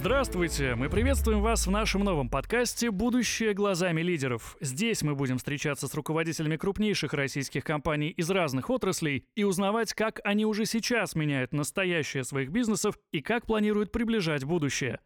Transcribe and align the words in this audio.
Здравствуйте! 0.00 0.76
Мы 0.76 0.88
приветствуем 0.88 1.42
вас 1.42 1.66
в 1.66 1.70
нашем 1.70 2.04
новом 2.04 2.30
подкасте 2.30 2.90
«Будущее 2.90 3.52
глазами 3.52 4.00
лидеров». 4.00 4.56
Здесь 4.58 5.02
мы 5.02 5.14
будем 5.14 5.36
встречаться 5.36 5.88
с 5.88 5.94
руководителями 5.94 6.56
крупнейших 6.56 7.12
российских 7.12 7.64
компаний 7.64 8.08
из 8.08 8.30
разных 8.30 8.70
отраслей 8.70 9.26
и 9.34 9.44
узнавать, 9.44 9.92
как 9.92 10.22
они 10.24 10.46
уже 10.46 10.64
сейчас 10.64 11.14
меняют 11.14 11.52
настоящее 11.52 12.24
своих 12.24 12.48
бизнесов 12.48 12.98
и 13.12 13.20
как 13.20 13.44
планируют 13.44 13.92
приближать 13.92 14.42
будущее. 14.42 15.00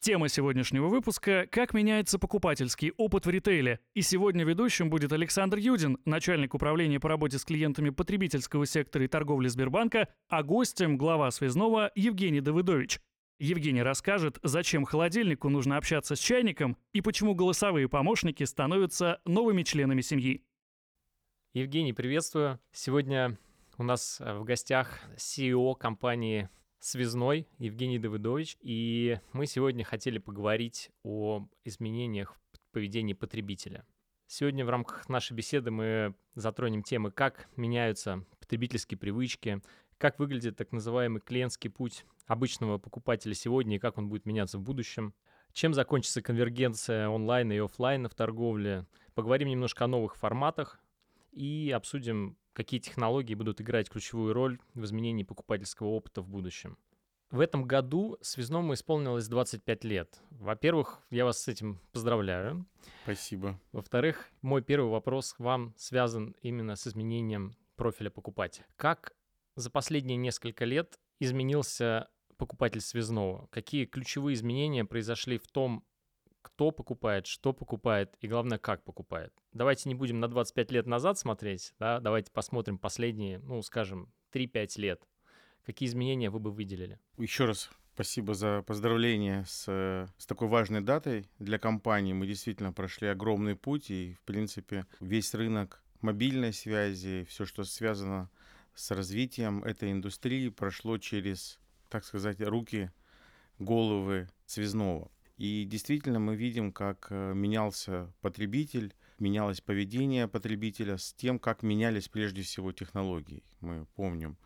Тема 0.00 0.28
сегодняшнего 0.28 0.88
выпуска– 0.88 1.46
как 1.52 1.72
меняется 1.72 2.18
покупательский 2.18 2.92
опыт 2.96 3.26
в 3.26 3.30
ритейле. 3.30 3.78
И 3.94 4.02
сегодня 4.02 4.44
ведущим 4.44 4.90
будет 4.90 5.12
Александр 5.12 5.58
Юдин, 5.58 5.98
начальник 6.04 6.54
управления 6.54 6.98
по 6.98 7.08
работе 7.08 7.38
с 7.38 7.44
клиентами 7.44 7.90
потребительского 7.90 8.66
сектора 8.66 9.04
и 9.04 9.08
торговли 9.08 9.46
Сбербанка, 9.46 10.08
а 10.28 10.42
гостем– 10.42 10.96
глава 10.98 11.30
связного 11.30 11.92
Евгений 11.94 12.40
Давыдович– 12.40 12.98
Евгений 13.38 13.82
расскажет, 13.82 14.38
зачем 14.44 14.84
холодильнику 14.84 15.48
нужно 15.48 15.76
общаться 15.76 16.14
с 16.14 16.20
чайником 16.20 16.76
и 16.92 17.00
почему 17.00 17.34
голосовые 17.34 17.88
помощники 17.88 18.44
становятся 18.44 19.20
новыми 19.24 19.64
членами 19.64 20.02
семьи. 20.02 20.44
Евгений, 21.52 21.92
приветствую. 21.92 22.60
Сегодня 22.72 23.36
у 23.76 23.82
нас 23.82 24.20
э, 24.20 24.34
в 24.38 24.44
гостях 24.44 25.00
CEO 25.16 25.74
компании 25.74 26.48
Связной 26.78 27.48
Евгений 27.58 27.98
Давыдович, 27.98 28.56
и 28.60 29.18
мы 29.32 29.46
сегодня 29.46 29.84
хотели 29.84 30.18
поговорить 30.18 30.90
о 31.02 31.48
изменениях 31.64 32.38
в 32.52 32.72
поведении 32.72 33.14
потребителя. 33.14 33.84
Сегодня 34.26 34.64
в 34.64 34.70
рамках 34.70 35.08
нашей 35.08 35.32
беседы 35.32 35.70
мы 35.70 36.14
затронем 36.34 36.82
темы, 36.82 37.10
как 37.10 37.48
меняются 37.56 38.24
потребительские 38.38 38.98
привычки, 38.98 39.60
как 39.98 40.18
выглядит 40.18 40.56
так 40.56 40.72
называемый 40.72 41.20
клиентский 41.20 41.70
путь 41.70 42.04
обычного 42.26 42.78
покупателя 42.78 43.34
сегодня 43.34 43.76
и 43.76 43.78
как 43.78 43.98
он 43.98 44.08
будет 44.08 44.26
меняться 44.26 44.58
в 44.58 44.62
будущем. 44.62 45.14
Чем 45.52 45.72
закончится 45.72 46.20
конвергенция 46.20 47.08
онлайн 47.08 47.52
и 47.52 47.58
офлайна 47.58 48.08
в 48.08 48.14
торговле. 48.14 48.86
Поговорим 49.14 49.48
немножко 49.48 49.84
о 49.84 49.88
новых 49.88 50.16
форматах 50.16 50.80
и 51.30 51.72
обсудим, 51.74 52.36
какие 52.52 52.80
технологии 52.80 53.34
будут 53.34 53.60
играть 53.60 53.88
ключевую 53.88 54.32
роль 54.34 54.58
в 54.74 54.84
изменении 54.84 55.22
покупательского 55.22 55.88
опыта 55.88 56.22
в 56.22 56.28
будущем. 56.28 56.76
В 57.30 57.40
этом 57.40 57.64
году 57.64 58.16
связному 58.20 58.74
исполнилось 58.74 59.26
25 59.26 59.84
лет. 59.84 60.20
Во-первых, 60.30 61.00
я 61.10 61.24
вас 61.24 61.42
с 61.42 61.48
этим 61.48 61.80
поздравляю. 61.92 62.64
Спасибо. 63.02 63.60
Во-вторых, 63.72 64.30
мой 64.40 64.62
первый 64.62 64.90
вопрос 64.90 65.32
к 65.32 65.40
вам 65.40 65.74
связан 65.76 66.36
именно 66.42 66.76
с 66.76 66.86
изменением 66.86 67.54
профиля 67.74 68.10
покупателя. 68.10 68.66
Как 68.76 69.14
за 69.56 69.70
последние 69.70 70.16
несколько 70.16 70.64
лет 70.64 70.98
изменился 71.20 72.08
покупатель 72.36 72.80
связного? 72.80 73.48
Какие 73.50 73.86
ключевые 73.86 74.34
изменения 74.34 74.84
произошли 74.84 75.38
в 75.38 75.46
том, 75.46 75.84
кто 76.44 76.70
покупает, 76.70 77.26
что 77.26 77.52
покупает 77.54 78.14
и, 78.20 78.28
главное, 78.28 78.58
как 78.58 78.84
покупает. 78.84 79.32
Давайте 79.52 79.88
не 79.88 79.94
будем 79.94 80.20
на 80.20 80.28
25 80.28 80.72
лет 80.72 80.86
назад 80.86 81.18
смотреть, 81.18 81.72
да, 81.78 82.00
давайте 82.00 82.30
посмотрим 82.30 82.78
последние, 82.78 83.38
ну, 83.38 83.62
скажем, 83.62 84.12
3-5 84.32 84.78
лет. 84.78 85.08
Какие 85.64 85.88
изменения 85.88 86.28
вы 86.28 86.40
бы 86.40 86.52
выделили? 86.52 87.00
Еще 87.16 87.46
раз 87.46 87.70
спасибо 87.94 88.34
за 88.34 88.62
поздравление 88.62 89.44
с, 89.46 89.64
с 90.18 90.26
такой 90.26 90.48
важной 90.48 90.82
датой 90.82 91.26
для 91.38 91.58
компании. 91.58 92.12
Мы 92.12 92.26
действительно 92.26 92.72
прошли 92.72 93.08
огромный 93.08 93.56
путь, 93.56 93.90
и, 93.90 94.14
в 94.14 94.20
принципе, 94.22 94.86
весь 95.00 95.32
рынок 95.34 95.82
мобильной 96.02 96.52
связи, 96.52 97.24
все, 97.28 97.46
что 97.46 97.64
связано 97.64 98.30
с 98.74 98.90
развитием 98.90 99.62
этой 99.64 99.92
индустрии, 99.92 100.48
прошло 100.48 100.98
через 100.98 101.58
так 101.94 102.04
сказать, 102.04 102.40
руки, 102.40 102.90
головы 103.60 104.28
связного. 104.46 105.12
И 105.36 105.64
действительно 105.64 106.18
мы 106.18 106.34
видим, 106.34 106.72
как 106.72 107.06
э, 107.10 107.34
менялся 107.34 108.12
потребитель, 108.20 108.92
менялось 109.20 109.60
поведение 109.60 110.26
потребителя 110.26 110.98
с 110.98 111.12
тем, 111.12 111.38
как 111.38 111.62
менялись 111.62 112.08
прежде 112.08 112.42
всего 112.42 112.72
технологии. 112.72 113.44
Мы 113.60 113.86
помним 113.94 114.36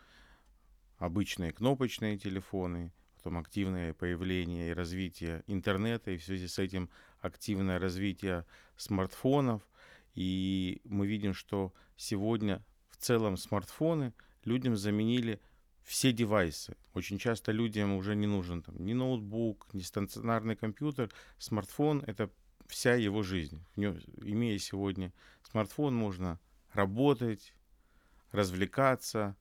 обычные 0.99 1.53
кнопочные 1.53 2.19
телефоны, 2.19 2.93
потом 3.16 3.39
активное 3.39 3.95
появление 3.95 4.71
и 4.71 4.75
развитие 4.75 5.43
интернета, 5.47 6.10
и 6.10 6.19
в 6.19 6.25
связи 6.25 6.49
с 6.49 6.59
этим 6.59 6.91
активное 7.21 7.78
развитие 7.78 8.45
смартфонов. 8.77 9.62
И 10.15 10.83
мы 10.84 11.06
видим, 11.06 11.33
что 11.33 11.72
сегодня 11.97 12.62
целом 12.98 13.36
смартфоны 13.36 14.12
людям 14.44 14.76
заменили 14.76 15.41
все 15.82 16.12
девайсы. 16.12 16.76
Очень 16.92 17.19
часто 17.19 17.50
людям 17.53 17.94
уже 17.94 18.14
не 18.14 18.26
нужен 18.26 18.62
там, 18.62 18.84
ни 18.84 18.92
ноутбук, 18.92 19.69
ни 19.72 19.81
стационарный 19.81 20.56
компьютер. 20.56 21.10
Смартфон— 21.38 22.04
это 22.06 22.31
вся 22.66 22.94
его 22.94 23.22
жизнь. 23.22 23.64
Нем, 23.76 23.98
имея 24.22 24.59
сегодня 24.59 25.12
смартфон, 25.42 25.94
можно 25.94 26.38
работать, 26.72 27.54
развлекаться, 28.32 29.36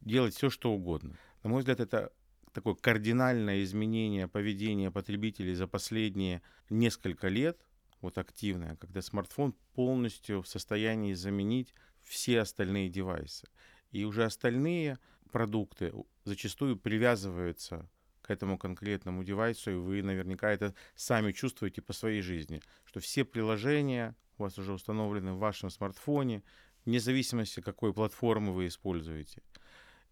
делать 0.00 0.34
все, 0.34 0.50
что 0.50 0.72
угодно. 0.72 1.16
На 1.42 1.50
мой 1.50 1.60
взгляд, 1.60 1.80
это 1.80 2.12
такое 2.52 2.74
кардинальное 2.74 3.62
изменение 3.62 4.28
поведения 4.28 4.90
потребителей 4.90 5.54
за 5.54 5.66
последние 5.66 6.42
несколько 6.68 7.28
лет, 7.28 7.58
вот 8.00 8.18
активное, 8.18 8.76
когда 8.76 9.02
смартфон 9.02 9.54
полностью 9.74 10.42
в 10.42 10.48
состоянии 10.48 11.14
заменить 11.14 11.74
все 12.02 12.40
остальные 12.40 12.88
девайсы. 12.88 13.48
И 13.90 14.04
уже 14.04 14.24
остальные 14.24 14.98
продукты 15.32 15.92
зачастую 16.24 16.76
привязываются 16.76 17.88
к 18.22 18.30
этому 18.30 18.58
конкретному 18.58 19.24
девайсу, 19.24 19.70
и 19.70 19.74
вы 19.74 20.02
наверняка 20.02 20.50
это 20.50 20.74
сами 20.94 21.32
чувствуете 21.32 21.82
по 21.82 21.92
своей 21.92 22.22
жизни, 22.22 22.62
что 22.84 23.00
все 23.00 23.24
приложения 23.24 24.14
у 24.38 24.42
вас 24.42 24.58
уже 24.58 24.72
установлены 24.72 25.32
в 25.32 25.38
вашем 25.38 25.70
смартфоне, 25.70 26.42
вне 26.84 27.00
зависимости, 27.00 27.60
какой 27.60 27.92
платформы 27.92 28.52
вы 28.52 28.66
используете. 28.66 29.42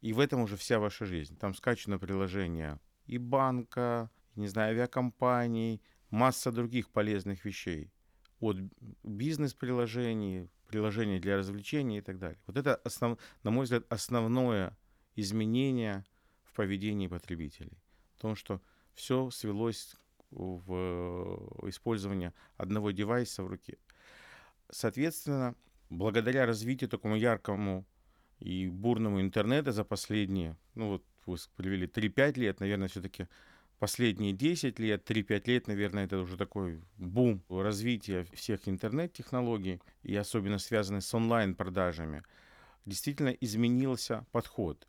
И 0.01 0.13
в 0.13 0.21
этом 0.21 0.41
уже 0.43 0.57
вся 0.57 0.79
ваша 0.79 1.07
жизнь. 1.07 1.37
Там 1.39 1.55
скачано 1.55 1.99
приложение 1.99 2.79
и 3.07 3.19
банка, 3.19 4.11
не 4.37 4.49
знаю, 4.49 4.73
авиакомпаний, 4.73 5.83
масса 6.11 6.53
других 6.53 6.91
полезных 6.91 7.45
вещей. 7.45 7.91
От 8.41 8.57
бизнес-приложений, 9.03 10.49
приложений 10.69 11.19
для 11.21 11.37
развлечений 11.37 11.99
и 11.99 12.01
так 12.01 12.19
далее. 12.19 12.39
Вот 12.47 12.57
это, 12.57 12.77
основ, 12.77 13.19
на 13.43 13.51
мой 13.51 13.65
взгляд, 13.65 13.85
основное 13.89 14.77
изменение 15.17 16.05
в 16.45 16.53
поведении 16.53 17.09
потребителей. 17.09 17.79
В 18.17 18.21
том, 18.21 18.37
что 18.37 18.61
все 18.95 19.31
свелось 19.31 19.97
в 20.31 20.73
э, 20.73 21.69
использование 21.69 22.33
одного 22.57 22.91
девайса 22.91 23.43
в 23.43 23.49
руке. 23.49 23.79
Соответственно, 24.71 25.55
благодаря 25.91 26.47
развитию 26.47 26.91
такому 26.91 27.17
яркому 27.17 27.87
и 28.39 28.69
бурному 28.69 29.21
интернета 29.21 29.73
за 29.73 29.85
последние, 29.85 30.57
ну 30.75 30.89
вот 30.89 31.05
вы 31.27 31.37
привели 31.57 31.87
3-5 31.87 32.39
лет, 32.39 32.61
наверное, 32.61 32.89
все-таки 32.89 33.29
последние 33.79 34.33
10 34.33 34.79
лет, 34.79 35.09
3-5 35.09 35.43
лет, 35.47 35.67
наверное, 35.69 36.05
это 36.05 36.19
уже 36.19 36.37
такой 36.37 36.81
бум 36.97 37.43
развития 37.49 38.27
всех 38.33 38.69
интернет-технологий, 38.69 39.81
и 40.03 40.15
особенно 40.17 40.59
связанный 40.59 41.03
с 41.03 41.15
онлайн-продажами, 41.15 42.23
действительно 42.85 43.31
изменился 43.31 44.27
подход. 44.33 44.89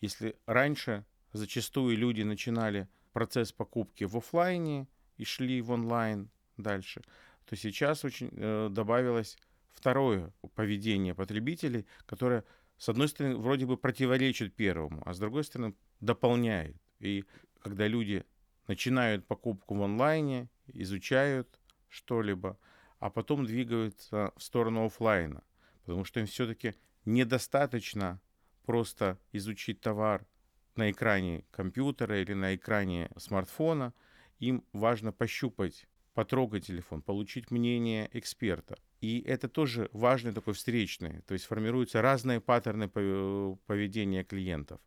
Если 0.00 0.36
раньше 0.46 1.04
зачастую 1.32 1.96
люди 1.96 2.22
начинали 2.22 2.88
процесс 3.12 3.52
покупки 3.52 4.04
в 4.04 4.16
офлайне 4.16 4.86
и 5.16 5.24
шли 5.24 5.60
в 5.60 5.70
онлайн 5.70 6.30
дальше, 6.56 7.02
то 7.44 7.56
сейчас 7.56 8.04
очень 8.04 8.30
э, 8.32 8.68
добавилось 8.70 9.36
второе 9.72 10.32
поведение 10.54 11.14
потребителей, 11.14 11.86
которое, 12.06 12.44
с 12.78 12.88
одной 12.88 13.08
стороны, 13.08 13.36
вроде 13.36 13.66
бы 13.66 13.76
противоречит 13.76 14.54
первому, 14.54 15.02
а 15.04 15.12
с 15.12 15.18
другой 15.18 15.44
стороны, 15.44 15.74
дополняет. 16.00 16.76
И 17.00 17.24
когда 17.60 17.86
люди 17.86 18.24
начинают 18.66 19.26
покупку 19.26 19.74
в 19.74 19.82
онлайне, 19.82 20.48
изучают 20.66 21.60
что-либо, 21.88 22.58
а 22.98 23.10
потом 23.10 23.44
двигаются 23.44 24.32
в 24.36 24.42
сторону 24.42 24.84
офлайна, 24.84 25.42
потому 25.84 26.04
что 26.04 26.20
им 26.20 26.26
все-таки 26.26 26.74
недостаточно 27.04 28.20
просто 28.64 29.18
изучить 29.32 29.80
товар 29.80 30.26
на 30.76 30.90
экране 30.90 31.44
компьютера 31.50 32.20
или 32.20 32.34
на 32.34 32.54
экране 32.54 33.10
смартфона, 33.16 33.92
им 34.38 34.64
важно 34.72 35.12
пощупать, 35.12 35.86
потрогать 36.14 36.66
телефон, 36.66 37.02
получить 37.02 37.50
мнение 37.50 38.08
эксперта. 38.12 38.78
И 39.00 39.20
это 39.20 39.48
тоже 39.48 39.88
важный 39.92 40.32
такой 40.32 40.54
встречный, 40.54 41.22
то 41.22 41.34
есть 41.34 41.46
формируются 41.46 42.02
разные 42.02 42.40
паттерны 42.40 42.88
поведения 42.88 44.24
клиентов. 44.24 44.80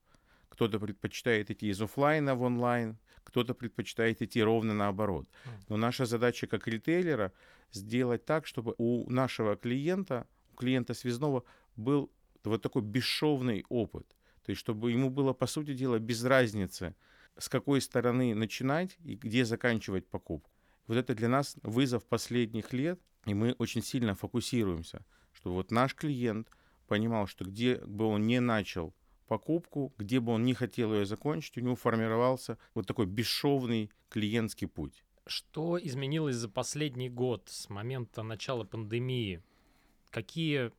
Кто-то 0.53 0.79
предпочитает 0.79 1.49
идти 1.49 1.69
из 1.69 1.81
офлайна 1.81 2.35
в 2.35 2.43
онлайн, 2.43 2.99
кто-то 3.23 3.55
предпочитает 3.55 4.21
идти 4.21 4.43
ровно 4.43 4.75
наоборот. 4.75 5.27
Но 5.67 5.77
наша 5.77 6.05
задача 6.05 6.45
как 6.45 6.67
ритейлера 6.67 7.31
сделать 7.71 8.25
так, 8.25 8.45
чтобы 8.45 8.75
у 8.77 9.09
нашего 9.09 9.55
клиента, 9.55 10.27
у 10.51 10.55
клиента 10.55 10.93
связного 10.93 11.43
был 11.75 12.11
вот 12.43 12.61
такой 12.61 12.83
бесшовный 12.83 13.65
опыт. 13.67 14.05
То 14.45 14.51
есть, 14.51 14.59
чтобы 14.59 14.91
ему 14.91 15.09
было, 15.09 15.33
по 15.33 15.47
сути 15.47 15.73
дела, 15.73 15.97
без 15.97 16.23
разницы, 16.23 16.95
с 17.35 17.49
какой 17.49 17.81
стороны 17.81 18.35
начинать 18.35 18.95
и 19.03 19.15
где 19.15 19.45
заканчивать 19.45 20.05
покупку. 20.05 20.51
Вот 20.85 20.97
это 20.97 21.15
для 21.15 21.29
нас 21.29 21.55
вызов 21.63 22.03
последних 22.03 22.73
лет, 22.73 22.99
и 23.25 23.33
мы 23.33 23.55
очень 23.57 23.81
сильно 23.81 24.13
фокусируемся, 24.13 25.03
чтобы 25.31 25.55
вот 25.55 25.71
наш 25.71 25.95
клиент 25.95 26.47
понимал, 26.87 27.25
что 27.25 27.43
где 27.43 27.77
бы 27.77 28.05
он 28.05 28.27
не 28.27 28.39
начал 28.39 28.93
покупку, 29.25 29.93
где 29.97 30.19
бы 30.19 30.33
он 30.33 30.43
не 30.43 30.53
хотел 30.53 30.93
ее 30.93 31.05
закончить, 31.05 31.57
у 31.57 31.61
него 31.61 31.75
формировался 31.75 32.57
вот 32.73 32.87
такой 32.87 33.05
бесшовный 33.05 33.89
клиентский 34.09 34.67
путь. 34.67 35.03
Что 35.25 35.79
изменилось 35.81 36.35
за 36.35 36.49
последний 36.49 37.09
год 37.09 37.43
с 37.47 37.69
момента 37.69 38.23
начала 38.23 38.65
пандемии? 38.65 39.41
Какие 40.09 40.71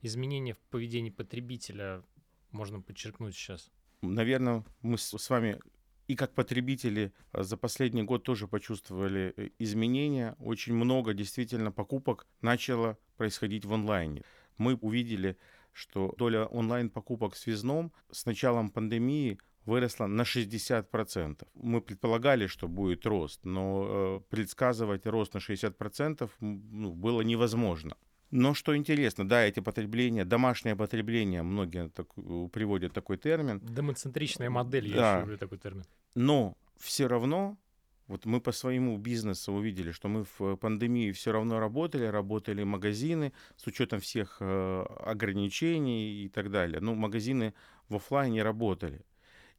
изменения 0.00 0.54
в 0.54 0.58
поведении 0.70 1.10
потребителя 1.10 2.02
можно 2.50 2.80
подчеркнуть 2.80 3.34
сейчас? 3.34 3.70
Наверное, 4.02 4.64
мы 4.82 4.98
с 4.98 5.30
вами 5.30 5.58
и 6.06 6.16
как 6.16 6.34
потребители 6.34 7.12
э, 7.32 7.42
за 7.42 7.56
последний 7.56 8.02
год 8.02 8.24
тоже 8.24 8.46
почувствовали 8.46 9.32
э, 9.36 9.48
изменения. 9.58 10.36
Очень 10.38 10.74
много 10.74 11.14
действительно 11.14 11.72
покупок 11.72 12.26
начало 12.42 12.98
происходить 13.16 13.64
в 13.64 13.72
онлайне. 13.72 14.22
Мы 14.58 14.74
увидели, 14.74 15.36
что 15.74 16.14
доля 16.16 16.46
онлайн-покупок 16.46 17.34
в 17.34 17.38
связном 17.38 17.92
с 18.10 18.24
началом 18.26 18.70
пандемии 18.70 19.38
выросла 19.66 20.06
на 20.06 20.22
60%. 20.22 21.46
Мы 21.54 21.80
предполагали, 21.80 22.46
что 22.46 22.68
будет 22.68 23.06
рост, 23.06 23.44
но 23.44 23.86
э, 23.86 24.20
предсказывать 24.30 25.06
рост 25.06 25.34
на 25.34 25.38
60% 25.38 26.30
ну, 26.40 26.92
было 26.92 27.22
невозможно. 27.22 27.96
Но 28.30 28.54
что 28.54 28.76
интересно, 28.76 29.28
да, 29.28 29.44
эти 29.44 29.60
потребления, 29.60 30.24
домашнее 30.24 30.76
потребление, 30.76 31.42
многие 31.42 31.88
так, 31.88 32.06
э, 32.16 32.48
приводят 32.52 32.92
такой 32.92 33.16
термин. 33.16 33.60
Демоцентричная 33.60 34.50
модель, 34.50 34.88
я 34.88 34.96
Да. 34.96 35.10
еще 35.12 35.20
люблю 35.20 35.38
такой 35.38 35.58
термин. 35.58 35.84
Но 36.14 36.56
все 36.78 37.06
равно, 37.06 37.56
вот 38.06 38.26
мы 38.26 38.40
по 38.40 38.52
своему 38.52 38.98
бизнесу 38.98 39.52
увидели, 39.52 39.90
что 39.90 40.08
мы 40.08 40.24
в 40.38 40.56
пандемии 40.56 41.12
все 41.12 41.32
равно 41.32 41.58
работали, 41.58 42.04
работали 42.04 42.62
магазины 42.62 43.32
с 43.56 43.66
учетом 43.66 44.00
всех 44.00 44.38
э, 44.40 44.82
ограничений 45.00 46.24
и 46.24 46.28
так 46.28 46.50
далее. 46.50 46.80
Ну, 46.80 46.94
магазины 46.94 47.54
в 47.88 47.96
оффлайне 47.96 48.42
работали. 48.42 49.06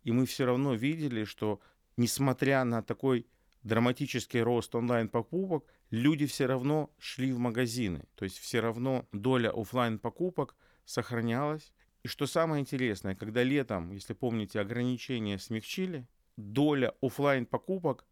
И 0.03 0.11
мы 0.11 0.27
все 0.27 0.45
равно 0.45 0.75
видели, 0.75 1.23
что 1.23 1.59
несмотря 1.97 2.63
на 2.63 2.83
такой 2.83 3.25
драматический 3.63 4.41
рост 4.41 4.75
онлайн-покупок, 4.75 5.65
люди 5.89 6.27
все 6.27 6.45
равно 6.45 6.91
шли 6.99 7.33
в 7.33 7.39
магазины. 7.39 8.03
То 8.15 8.25
есть 8.25 8.37
все 8.37 8.59
равно 8.59 9.07
доля 9.11 9.49
оффлайн 9.49 9.97
покупок 9.97 10.55
сохранялась. 10.85 11.73
И 12.03 12.07
что 12.07 12.27
самое 12.27 12.61
интересное, 12.61 13.15
когда 13.15 13.41
летом, 13.41 13.91
если 13.91 14.13
помните, 14.13 14.59
ограничения 14.59 15.39
смягчили, 15.39 16.07
доля 16.37 16.93
оффлайн 17.01 17.47
покупок, 17.47 18.05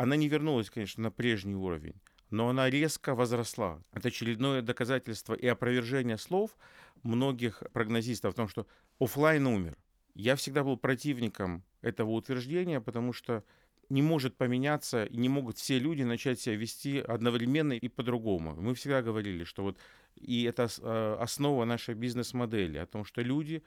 она 0.00 0.16
не 0.16 0.28
вернулась, 0.28 0.70
конечно, 0.70 1.02
на 1.02 1.10
прежний 1.10 1.54
уровень, 1.54 2.00
но 2.30 2.48
она 2.48 2.70
резко 2.70 3.14
возросла. 3.14 3.82
Это 3.92 4.08
очередное 4.08 4.62
доказательство 4.62 5.34
и 5.34 5.46
опровержение 5.46 6.16
слов 6.16 6.56
многих 7.02 7.62
прогнозистов 7.74 8.32
о 8.32 8.36
том, 8.36 8.48
что 8.48 8.66
оффлайн 8.98 9.46
умер. 9.46 9.76
Я 10.14 10.36
всегда 10.36 10.64
был 10.64 10.78
противником 10.78 11.64
этого 11.82 12.12
утверждения, 12.12 12.80
потому 12.80 13.12
что 13.12 13.44
не 13.90 14.00
может 14.00 14.38
поменяться 14.38 15.04
и 15.04 15.18
не 15.18 15.28
могут 15.28 15.58
все 15.58 15.78
люди 15.78 16.02
начать 16.02 16.40
себя 16.40 16.56
вести 16.56 16.98
одновременно 16.98 17.74
и 17.74 17.88
по-другому. 17.88 18.54
Мы 18.54 18.74
всегда 18.74 19.02
говорили, 19.02 19.44
что 19.44 19.62
вот 19.64 19.78
и 20.14 20.44
это 20.44 20.68
э, 20.80 21.16
основа 21.20 21.66
нашей 21.66 21.94
бизнес-модели, 21.94 22.78
о 22.78 22.86
том, 22.86 23.04
что 23.04 23.20
люди 23.20 23.62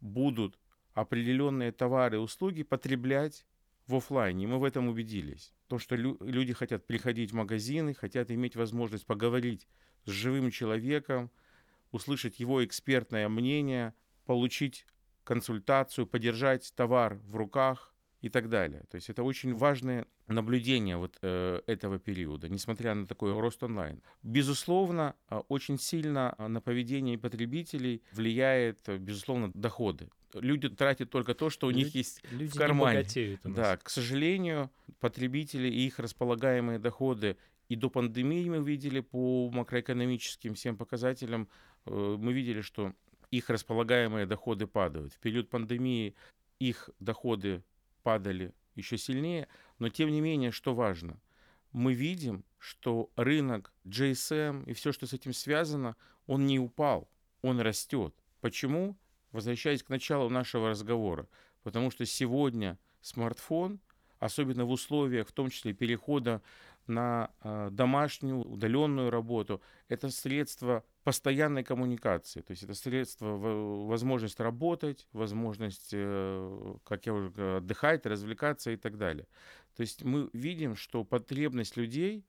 будут 0.00 0.58
определенные 0.94 1.70
товары 1.70 2.16
и 2.16 2.20
услуги 2.20 2.64
потреблять 2.64 3.44
в 3.86 3.94
офлайне. 3.94 4.46
Мы 4.46 4.58
в 4.58 4.64
этом 4.64 4.88
убедились. 4.88 5.52
То, 5.68 5.78
что 5.78 5.96
лю- 5.96 6.18
люди 6.20 6.52
хотят 6.52 6.86
приходить 6.86 7.32
в 7.32 7.34
магазины, 7.34 7.94
хотят 7.94 8.30
иметь 8.30 8.56
возможность 8.56 9.06
поговорить 9.06 9.66
с 10.04 10.10
живым 10.10 10.50
человеком, 10.50 11.30
услышать 11.92 12.40
его 12.40 12.64
экспертное 12.64 13.28
мнение, 13.28 13.94
получить 14.24 14.86
консультацию, 15.24 16.06
подержать 16.06 16.72
товар 16.76 17.20
в 17.24 17.36
руках 17.36 17.94
и 18.22 18.28
так 18.28 18.48
далее. 18.48 18.84
То 18.90 18.96
есть 18.96 19.10
это 19.10 19.22
очень 19.22 19.54
важное 19.54 20.06
наблюдение 20.26 20.96
вот 20.96 21.18
э, 21.22 21.60
этого 21.66 21.98
периода, 21.98 22.48
несмотря 22.48 22.94
на 22.94 23.06
такой 23.06 23.32
рост 23.38 23.62
онлайн. 23.62 24.02
Безусловно, 24.22 25.14
э, 25.30 25.36
очень 25.48 25.78
сильно 25.78 26.34
э, 26.38 26.48
на 26.48 26.60
поведение 26.60 27.18
потребителей 27.18 28.02
влияет, 28.12 28.88
э, 28.88 28.98
безусловно, 28.98 29.50
доходы. 29.54 30.08
Люди 30.40 30.68
тратят 30.68 31.10
только 31.10 31.34
то, 31.34 31.50
что 31.50 31.66
у 31.66 31.70
них 31.70 31.86
Люди- 31.86 31.96
есть 31.98 32.22
Люди 32.30 32.52
не 32.52 32.58
кармане. 32.58 32.98
богатеют 32.98 33.40
у 33.44 33.48
нас. 33.48 33.56
да, 33.56 33.76
к 33.76 33.90
сожалению, 33.90 34.70
потребители 35.00 35.68
и 35.68 35.86
их 35.86 35.98
располагаемые 35.98 36.78
доходы 36.78 37.36
и 37.68 37.76
до 37.76 37.90
пандемии 37.90 38.48
мы 38.48 38.64
видели 38.64 39.00
по 39.00 39.50
макроэкономическим 39.50 40.54
всем 40.54 40.76
показателям, 40.76 41.48
э, 41.86 42.16
мы 42.18 42.32
видели, 42.32 42.60
что 42.60 42.92
их 43.32 43.50
располагаемые 43.50 44.26
доходы 44.26 44.66
падают. 44.66 45.12
В 45.12 45.18
период 45.18 45.50
пандемии 45.50 46.14
их 46.60 46.90
доходы 47.00 47.62
падали 48.02 48.54
еще 48.76 48.98
сильнее, 48.98 49.48
но 49.78 49.88
тем 49.88 50.10
не 50.10 50.20
менее, 50.20 50.52
что 50.52 50.74
важно, 50.74 51.20
мы 51.72 51.92
видим, 51.92 52.44
что 52.58 53.10
рынок 53.16 53.72
GSM 53.84 54.64
и 54.66 54.72
все, 54.72 54.92
что 54.92 55.06
с 55.06 55.12
этим 55.12 55.32
связано, 55.32 55.96
он 56.26 56.46
не 56.46 56.58
упал, 56.58 57.08
он 57.42 57.60
растет. 57.60 58.14
Почему? 58.40 58.96
Возвращаясь 59.32 59.82
к 59.82 59.88
началу 59.88 60.28
нашего 60.28 60.70
разговора. 60.70 61.28
Потому 61.62 61.90
что 61.90 62.06
сегодня 62.06 62.78
смартфон, 63.00 63.80
особенно 64.18 64.64
в 64.64 64.70
условиях, 64.70 65.28
в 65.28 65.32
том 65.32 65.50
числе 65.50 65.72
перехода 65.72 66.42
на 66.86 67.30
э, 67.42 67.68
домашнюю 67.72 68.40
удаленную 68.40 69.10
работу, 69.10 69.60
это 69.88 70.10
средство 70.10 70.84
постоянной 71.02 71.64
коммуникации. 71.64 72.40
То 72.40 72.52
есть 72.52 72.62
это 72.62 72.74
средство, 72.74 73.36
возможность 73.36 74.40
работать, 74.40 75.08
возможность, 75.12 75.90
э, 75.92 76.76
как 76.84 77.06
я 77.06 77.14
уже 77.14 77.30
говорил, 77.30 77.56
отдыхать, 77.56 78.06
развлекаться 78.06 78.70
и 78.70 78.76
так 78.76 78.96
далее. 78.96 79.26
То 79.76 79.82
есть 79.82 80.04
мы 80.04 80.30
видим, 80.32 80.76
что 80.76 81.04
потребность 81.04 81.76
людей 81.76 82.24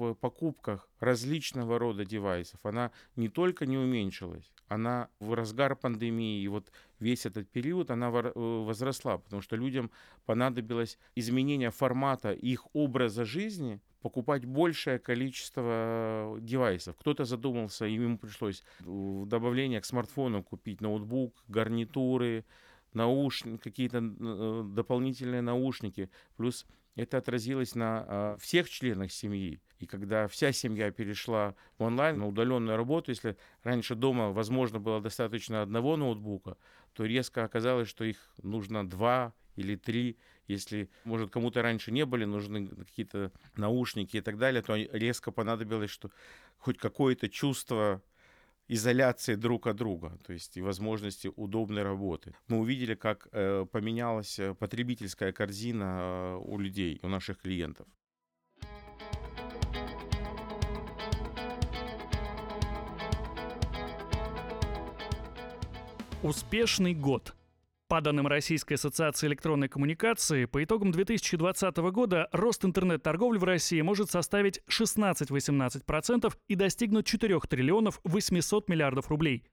в 0.00 0.14
покупках 0.14 0.88
различного 0.98 1.78
рода 1.78 2.04
девайсов, 2.04 2.58
она 2.62 2.90
не 3.16 3.28
только 3.28 3.66
не 3.66 3.76
уменьшилась, 3.76 4.50
она 4.68 5.08
в 5.20 5.34
разгар 5.34 5.76
пандемии 5.76 6.42
и 6.42 6.48
вот 6.48 6.72
весь 6.98 7.26
этот 7.26 7.48
период, 7.50 7.90
она 7.90 8.08
э, 8.08 8.32
возросла, 8.34 9.18
потому 9.18 9.42
что 9.42 9.56
людям 9.56 9.90
понадобилось 10.24 10.98
изменение 11.16 11.70
формата 11.70 12.32
их 12.32 12.66
образа 12.74 13.24
жизни, 13.24 13.80
покупать 14.00 14.46
большее 14.46 14.98
количество 14.98 16.38
девайсов. 16.40 16.96
Кто-то 16.96 17.24
задумался, 17.24 17.84
и 17.86 17.94
ему 17.94 18.16
пришлось 18.16 18.62
в 18.80 19.26
добавление 19.26 19.80
к 19.80 19.84
смартфону 19.84 20.42
купить 20.42 20.80
ноутбук, 20.80 21.44
гарнитуры, 21.48 22.46
наушники, 22.94 23.62
какие-то 23.62 23.98
э, 23.98 24.62
дополнительные 24.74 25.42
наушники. 25.42 26.10
Плюс 26.36 26.66
это 26.96 27.18
отразилось 27.18 27.74
на 27.74 28.36
всех 28.38 28.68
членах 28.68 29.12
семьи. 29.12 29.60
И 29.80 29.86
когда 29.86 30.28
вся 30.28 30.52
семья 30.52 30.90
перешла 30.92 31.54
в 31.78 31.82
онлайн, 31.82 32.18
на 32.18 32.28
удаленную 32.28 32.76
работу, 32.76 33.10
если 33.10 33.36
раньше 33.62 33.94
дома, 33.94 34.30
возможно, 34.30 34.78
было 34.78 35.00
достаточно 35.00 35.62
одного 35.62 35.96
ноутбука, 35.96 36.58
то 36.92 37.06
резко 37.06 37.44
оказалось, 37.44 37.88
что 37.88 38.04
их 38.04 38.18
нужно 38.42 38.88
два 38.88 39.32
или 39.56 39.76
три. 39.76 40.18
Если, 40.48 40.90
может, 41.04 41.30
кому-то 41.30 41.62
раньше 41.62 41.92
не 41.92 42.04
были 42.04 42.26
нужны 42.26 42.68
какие-то 42.68 43.32
наушники 43.56 44.18
и 44.18 44.20
так 44.20 44.36
далее, 44.36 44.62
то 44.62 44.76
резко 44.76 45.32
понадобилось, 45.32 45.90
что 45.90 46.10
хоть 46.58 46.76
какое-то 46.76 47.30
чувство 47.30 48.02
изоляции 48.68 49.34
друг 49.34 49.66
от 49.66 49.76
друга, 49.76 50.18
то 50.26 50.32
есть 50.32 50.56
и 50.56 50.62
возможности 50.62 51.30
удобной 51.36 51.82
работы. 51.82 52.34
Мы 52.48 52.58
увидели, 52.58 52.94
как 52.94 53.28
э, 53.32 53.66
поменялась 53.72 54.38
э, 54.38 54.54
потребительская 54.54 55.32
корзина 55.32 55.98
э, 56.00 56.36
у 56.36 56.58
людей, 56.58 57.00
у 57.02 57.08
наших 57.08 57.38
клиентов. 57.38 57.88
Успешный 66.22 66.92
год. 66.92 67.34
По 67.88 68.02
данным 68.02 68.26
Российской 68.26 68.74
ассоциации 68.74 69.26
электронной 69.26 69.68
коммуникации, 69.68 70.44
по 70.44 70.62
итогам 70.62 70.92
2020 70.92 71.76
года 71.78 72.28
рост 72.32 72.62
интернет-торговли 72.62 73.38
в 73.38 73.44
России 73.44 73.80
может 73.80 74.10
составить 74.10 74.60
16-18% 74.68 76.34
и 76.46 76.54
достигнуть 76.56 77.06
4 77.06 77.40
триллионов 77.48 78.00
800 78.04 78.68
миллиардов 78.68 79.08
рублей. 79.08 79.44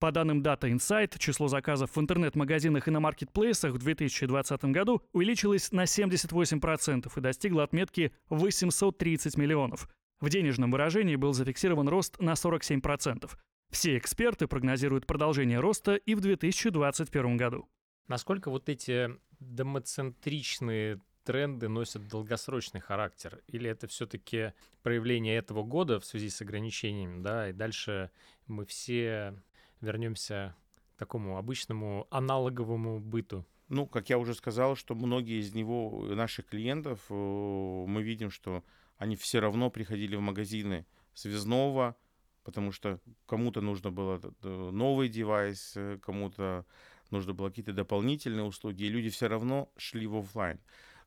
По 0.00 0.12
данным 0.12 0.40
Data 0.40 0.62
Insight, 0.62 1.18
число 1.18 1.48
заказов 1.48 1.94
в 1.94 2.00
интернет-магазинах 2.00 2.88
и 2.88 2.90
на 2.90 3.00
маркетплейсах 3.00 3.74
в 3.74 3.78
2020 3.78 4.64
году 4.64 5.02
увеличилось 5.12 5.72
на 5.72 5.82
78% 5.82 7.12
и 7.14 7.20
достигло 7.20 7.64
отметки 7.64 8.12
830 8.30 9.36
миллионов. 9.36 9.90
В 10.20 10.30
денежном 10.30 10.70
выражении 10.70 11.16
был 11.16 11.34
зафиксирован 11.34 11.86
рост 11.86 12.18
на 12.18 12.32
47%. 12.32 13.30
Все 13.74 13.98
эксперты 13.98 14.46
прогнозируют 14.46 15.04
продолжение 15.04 15.58
роста 15.58 15.96
и 15.96 16.14
в 16.14 16.20
2021 16.20 17.36
году. 17.36 17.68
Насколько 18.06 18.48
вот 18.48 18.68
эти 18.68 19.10
домоцентричные 19.40 21.00
тренды 21.24 21.66
носят 21.68 22.06
долгосрочный 22.06 22.80
характер? 22.80 23.42
Или 23.48 23.68
это 23.68 23.88
все-таки 23.88 24.52
проявление 24.84 25.36
этого 25.36 25.64
года 25.64 25.98
в 25.98 26.04
связи 26.04 26.30
с 26.30 26.40
ограничениями, 26.40 27.20
да, 27.20 27.50
и 27.50 27.52
дальше 27.52 28.12
мы 28.46 28.64
все 28.64 29.34
вернемся 29.80 30.54
к 30.94 30.98
такому 31.00 31.36
обычному 31.36 32.06
аналоговому 32.10 33.00
быту? 33.00 33.44
Ну, 33.68 33.88
как 33.88 34.08
я 34.08 34.18
уже 34.18 34.34
сказал, 34.34 34.76
что 34.76 34.94
многие 34.94 35.40
из 35.40 35.52
него, 35.52 36.06
наших 36.14 36.46
клиентов, 36.46 37.00
э, 37.10 37.12
мы 37.12 38.04
видим, 38.04 38.30
что 38.30 38.62
они 38.98 39.16
все 39.16 39.40
равно 39.40 39.68
приходили 39.68 40.14
в 40.14 40.20
магазины 40.20 40.86
связного, 41.12 41.96
потому 42.44 42.72
что 42.72 43.00
кому-то 43.26 43.60
нужно 43.60 43.90
было 43.90 44.20
новый 44.42 45.08
девайс, 45.08 45.72
э, 45.76 45.98
кому-то 46.00 46.64
нужно 47.10 47.32
было 47.32 47.48
какие-то 47.48 47.72
дополнительные 47.72 48.44
услуги, 48.44 48.84
и 48.84 48.88
люди 48.88 49.08
все 49.10 49.28
равно 49.28 49.72
шли 49.76 50.06
в 50.06 50.16
офлайн. 50.16 50.60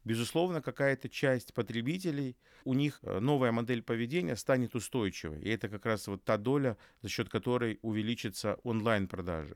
Безусловно, 0.03 0.61
какая-то 0.61 1.09
часть 1.09 1.53
потребителей, 1.53 2.37
у 2.63 2.73
них 2.73 2.99
э, 3.01 3.19
новая 3.19 3.51
модель 3.51 3.81
поведения 3.81 4.35
станет 4.35 4.73
устойчивой. 4.75 5.41
И 5.41 5.49
это 5.49 5.67
как 5.67 5.85
раз 5.85 6.07
вот 6.07 6.23
та 6.23 6.37
доля, 6.37 6.77
за 7.01 7.09
счет 7.09 7.29
которой 7.29 7.79
увеличится 7.81 8.57
онлайн-продажи. 8.63 9.55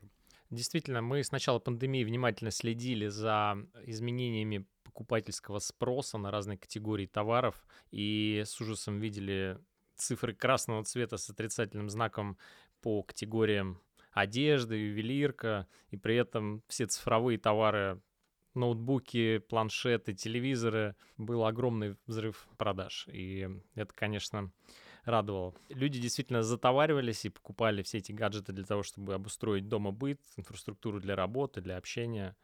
Действительно, 0.50 1.00
мы 1.00 1.24
с 1.24 1.32
начала 1.32 1.58
пандемии 1.58 2.04
внимательно 2.04 2.50
следили 2.50 3.06
за 3.08 3.56
изменениями 3.86 4.66
покупательского 4.84 5.58
спроса 5.58 6.18
на 6.18 6.30
разные 6.30 6.58
категории 6.58 7.06
товаров 7.06 7.66
и 7.90 8.42
с 8.44 8.60
ужасом 8.60 9.00
видели 9.00 9.58
цифры 10.02 10.34
красного 10.34 10.84
цвета 10.84 11.16
с 11.16 11.30
отрицательным 11.30 11.88
знаком 11.88 12.36
по 12.80 13.02
категориям 13.02 13.80
одежды, 14.12 14.76
ювелирка, 14.76 15.66
и 15.90 15.96
при 15.96 16.16
этом 16.16 16.62
все 16.68 16.86
цифровые 16.86 17.38
товары, 17.38 18.00
ноутбуки, 18.54 19.38
планшеты, 19.38 20.12
телевизоры, 20.12 20.94
был 21.16 21.44
огромный 21.46 21.96
взрыв 22.06 22.46
продаж. 22.58 23.08
И 23.10 23.48
это, 23.74 23.94
конечно, 23.94 24.52
радовало. 25.04 25.54
Люди 25.68 26.00
действительно 26.00 26.42
затоваривались 26.42 27.24
и 27.24 27.30
покупали 27.30 27.82
все 27.82 27.98
эти 27.98 28.12
гаджеты 28.12 28.52
для 28.52 28.64
того, 28.64 28.82
чтобы 28.82 29.14
обустроить 29.14 29.68
дома 29.68 29.90
быт, 29.90 30.20
инфраструктуру 30.36 31.00
для 31.00 31.16
работы, 31.16 31.60
для 31.60 31.76
общения. 31.76 32.36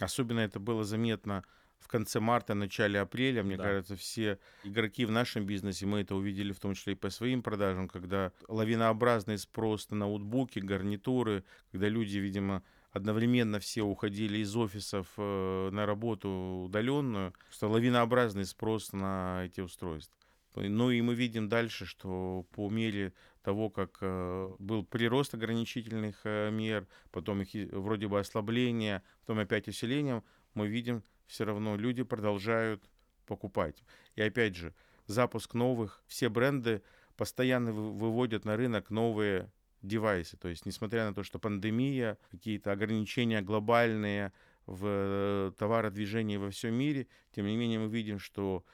Особенно 0.00 0.40
это 0.40 0.58
было 0.58 0.84
заметно 0.84 1.44
в 1.82 1.88
конце 1.88 2.20
марта, 2.20 2.54
начале 2.54 3.00
апреля, 3.00 3.42
мне 3.42 3.56
да. 3.56 3.64
кажется, 3.64 3.96
все 3.96 4.38
игроки 4.64 5.04
в 5.04 5.10
нашем 5.10 5.44
бизнесе, 5.44 5.86
мы 5.86 6.00
это 6.00 6.14
увидели 6.14 6.52
в 6.52 6.60
том 6.60 6.74
числе 6.74 6.92
и 6.92 6.96
по 6.96 7.10
своим 7.10 7.42
продажам, 7.42 7.88
когда 7.88 8.32
лавинообразный 8.48 9.38
спрос 9.38 9.90
на 9.90 9.98
ноутбуки, 9.98 10.60
гарнитуры, 10.60 11.44
когда 11.70 11.88
люди, 11.88 12.18
видимо, 12.18 12.62
одновременно 12.92 13.58
все 13.58 13.82
уходили 13.82 14.38
из 14.38 14.54
офисов 14.54 15.08
э, 15.16 15.70
на 15.72 15.86
работу 15.86 16.28
удаленную, 16.66 17.34
что 17.50 17.68
лавинообразный 17.68 18.44
спрос 18.44 18.92
на 18.92 19.44
эти 19.44 19.60
устройства. 19.60 20.16
Ну 20.54 20.90
и 20.90 21.00
мы 21.00 21.14
видим 21.14 21.48
дальше, 21.48 21.86
что 21.86 22.46
по 22.52 22.68
мере 22.68 23.14
того, 23.42 23.70
как 23.70 23.98
э, 24.02 24.50
был 24.58 24.84
прирост 24.84 25.34
ограничительных 25.34 26.20
э, 26.24 26.50
мер, 26.50 26.86
потом 27.10 27.42
их 27.42 27.72
вроде 27.72 28.06
бы 28.06 28.20
ослабление, 28.20 29.02
потом 29.20 29.38
опять 29.38 29.68
усиление, 29.68 30.22
мы 30.54 30.68
видим 30.68 31.02
все 31.32 31.44
равно 31.44 31.76
люди 31.76 32.02
продолжают 32.02 32.84
покупать. 33.26 33.82
И 34.14 34.22
опять 34.22 34.54
же, 34.54 34.74
запуск 35.06 35.54
новых, 35.54 36.02
все 36.06 36.28
бренды 36.28 36.82
постоянно 37.16 37.72
выводят 37.72 38.44
на 38.44 38.56
рынок 38.56 38.90
новые 38.90 39.50
девайсы. 39.82 40.36
То 40.36 40.48
есть, 40.48 40.66
несмотря 40.66 41.06
на 41.06 41.14
то, 41.14 41.22
что 41.22 41.38
пандемия, 41.38 42.18
какие-то 42.30 42.72
ограничения 42.72 43.42
глобальные 43.42 44.32
в 44.66 44.84
э, 44.86 45.52
товародвижении 45.58 46.36
во 46.36 46.50
всем 46.50 46.74
мире, 46.74 47.08
тем 47.32 47.46
не 47.46 47.56
менее 47.56 47.80
мы 47.80 47.88
видим, 47.88 48.18
что 48.18 48.64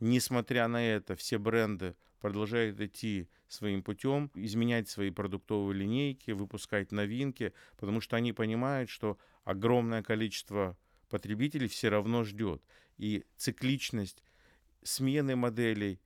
Несмотря 0.00 0.68
на 0.68 0.86
это, 0.86 1.16
все 1.16 1.38
бренды 1.38 1.96
продолжают 2.20 2.80
идти 2.80 3.28
своим 3.48 3.82
путем, 3.82 4.30
изменять 4.34 4.88
свои 4.88 5.10
продуктовые 5.10 5.78
линейки, 5.78 6.32
выпускать 6.32 6.92
новинки, 6.92 7.54
потому 7.78 8.00
что 8.00 8.16
они 8.16 8.32
понимают, 8.32 8.90
что 8.90 9.18
огромное 9.44 10.02
количество 10.02 10.76
потребителей 11.08 11.68
все 11.68 11.88
равно 11.88 12.24
ждет. 12.24 12.62
И 12.98 13.24
цикличность 13.36 14.22
смены 14.82 15.36
моделей, 15.36 16.00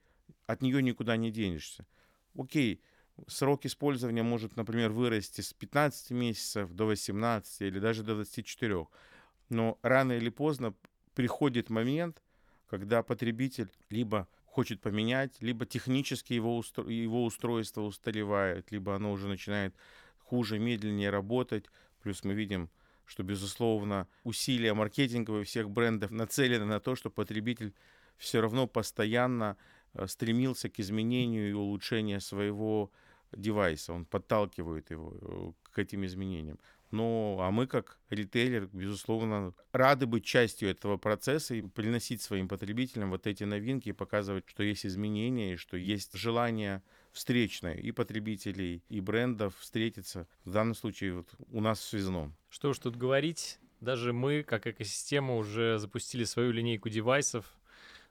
от 0.47 0.63
нее 0.63 0.83
никуда 0.83 1.17
не 1.17 1.31
денешься. 1.31 1.87
Окей, 2.37 2.83
срок 3.27 3.65
использования 3.67 4.23
может, 4.23 4.57
например, 4.57 4.91
вырасти 4.91 5.41
с 5.41 5.53
15 5.53 6.11
месяцев 6.11 6.73
до 6.73 6.87
18 6.87 7.63
или 7.63 7.79
даже 7.79 8.03
до 8.03 8.15
24. 8.15 8.87
Но 9.49 9.79
рано 9.83 10.13
или 10.13 10.31
поздно 10.31 10.75
приходит 11.15 11.71
момент, 11.71 12.23
когда 12.69 13.03
потребитель 13.03 13.71
либо 13.91 14.29
хочет 14.45 14.81
поменять, 14.81 15.41
либо 15.41 15.67
технически 15.67 16.33
его, 16.33 16.57
устро... 16.57 16.89
его 16.89 17.25
устройство 17.25 17.83
устаревает, 17.83 18.71
либо 18.73 18.95
оно 18.95 19.13
уже 19.13 19.29
начинает 19.29 19.75
хуже, 20.19 20.59
медленнее 20.59 21.11
работать. 21.11 21.67
Плюс 22.03 22.25
мы 22.25 22.35
видим, 22.35 22.71
что, 23.11 23.25
безусловно, 23.25 24.07
усилия 24.23 24.73
маркетинговые 24.73 25.45
всех 25.45 25.69
брендов 25.69 26.13
нацелены 26.13 26.65
на 26.65 26.79
то, 26.79 26.95
что 26.95 27.11
потребитель 27.11 27.75
все 28.17 28.41
равно 28.41 28.69
постоянно 28.69 29.57
э, 29.95 30.07
стремился 30.07 30.69
к 30.69 30.79
изменению 30.79 31.51
и 31.51 31.53
улучшению 31.53 32.21
своего 32.21 32.93
девайса. 33.33 33.93
Он 33.93 34.05
подталкивает 34.05 34.93
его 34.93 35.17
э, 35.21 35.53
к 35.73 35.79
этим 35.81 36.05
изменениям. 36.05 36.61
Ну, 36.93 37.39
а 37.41 37.51
мы 37.51 37.67
как 37.67 37.99
ритейлер, 38.11 38.69
безусловно, 38.73 39.55
рады 39.73 40.07
быть 40.07 40.25
частью 40.25 40.71
этого 40.71 40.97
процесса 40.97 41.57
и 41.57 41.63
приносить 41.63 42.23
своим 42.23 42.47
потребителям 42.47 43.11
вот 43.11 43.27
эти 43.27 43.43
новинки 43.43 43.89
и 43.89 43.93
показывать, 43.93 44.45
что 44.47 44.63
есть 44.63 44.87
изменения 44.87 45.55
и 45.55 45.57
что 45.57 45.77
есть 45.77 46.17
желание 46.17 46.81
встречное 47.13 47.75
и 47.75 47.93
потребителей, 47.93 48.83
и 48.89 49.01
брендов 49.01 49.57
встретиться. 49.59 50.27
В 50.45 50.51
данном 50.51 50.75
случае 50.75 51.15
вот 51.15 51.29
у 51.51 51.61
нас 51.61 51.81
в 51.81 51.85
связном. 51.85 52.37
Что 52.49 52.71
уж 52.71 52.79
тут 52.79 52.97
говорить, 52.97 53.59
даже 53.81 54.13
мы, 54.13 54.43
как 54.43 54.67
экосистема, 54.67 55.37
уже 55.37 55.79
запустили 55.79 56.25
свою 56.25 56.53
линейку 56.53 56.89
девайсов. 56.89 57.47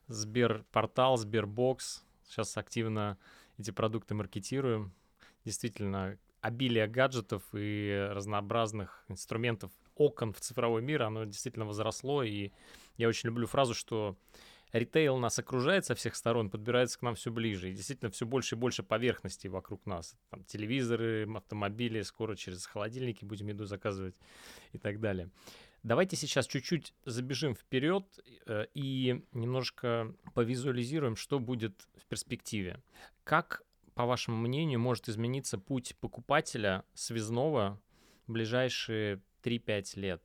Сберпортал, 0.07 1.17
Сбербокс. 1.17 2.03
Сейчас 2.27 2.57
активно 2.57 3.17
эти 3.57 3.71
продукты 3.71 4.15
маркетируем. 4.15 4.93
Действительно, 5.45 6.17
обилие 6.41 6.87
гаджетов 6.87 7.43
и 7.53 8.09
разнообразных 8.11 9.03
инструментов, 9.07 9.71
окон 9.95 10.33
в 10.33 10.39
цифровой 10.39 10.81
мир, 10.81 11.03
оно 11.03 11.25
действительно 11.25 11.65
возросло, 11.65 12.23
и 12.23 12.51
я 12.97 13.07
очень 13.07 13.27
люблю 13.27 13.45
фразу, 13.47 13.73
что 13.73 14.17
ритейл 14.71 15.17
нас 15.17 15.39
окружает 15.39 15.85
со 15.85 15.95
всех 15.95 16.15
сторон, 16.15 16.49
подбирается 16.49 16.99
к 16.99 17.01
нам 17.01 17.15
все 17.15 17.31
ближе, 17.31 17.69
и 17.69 17.73
действительно 17.73 18.11
все 18.11 18.25
больше 18.25 18.55
и 18.55 18.57
больше 18.57 18.83
поверхностей 18.83 19.49
вокруг 19.49 19.85
нас. 19.85 20.15
Там, 20.29 20.43
телевизоры, 20.43 21.27
автомобили, 21.33 22.01
скоро 22.01 22.35
через 22.35 22.65
холодильники 22.65 23.25
будем 23.25 23.47
еду 23.47 23.65
заказывать 23.65 24.15
и 24.71 24.77
так 24.77 24.99
далее. 24.99 25.29
Давайте 25.81 26.17
сейчас 26.17 26.45
чуть-чуть 26.45 26.93
забежим 27.05 27.55
вперед 27.55 28.03
э, 28.45 28.65
и 28.73 29.23
немножко 29.31 30.13
повизуализируем, 30.33 31.15
что 31.15 31.39
будет 31.39 31.87
в 31.95 32.05
перспективе. 32.05 32.81
Как 33.23 33.63
по 33.93 34.05
вашему 34.05 34.37
мнению, 34.37 34.79
может 34.79 35.07
измениться 35.07 35.57
путь 35.57 35.95
покупателя 35.99 36.83
связного 36.93 37.81
в 38.27 38.31
ближайшие 38.33 39.21
3-5 39.43 39.99
лет? 39.99 40.21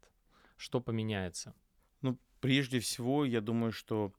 Что 0.57 0.81
поменяется? 0.81 1.55
Ну, 2.01 2.19
прежде 2.41 2.81
всего, 2.81 3.25
я 3.25 3.41
думаю, 3.41 3.71
что 3.71 4.13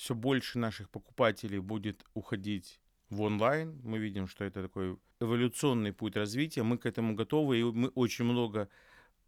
все 0.00 0.14
больше 0.14 0.58
наших 0.58 0.88
покупателей 0.88 1.58
будет 1.58 2.06
уходить 2.14 2.80
в 3.10 3.20
онлайн. 3.20 3.78
Мы 3.84 3.98
видим, 3.98 4.28
что 4.28 4.44
это 4.44 4.62
такой 4.62 4.96
эволюционный 5.20 5.92
путь 5.92 6.16
развития. 6.16 6.62
Мы 6.62 6.78
к 6.78 6.86
этому 6.86 7.14
готовы, 7.14 7.60
и 7.60 7.62
мы 7.64 7.88
очень 7.88 8.24
много 8.24 8.70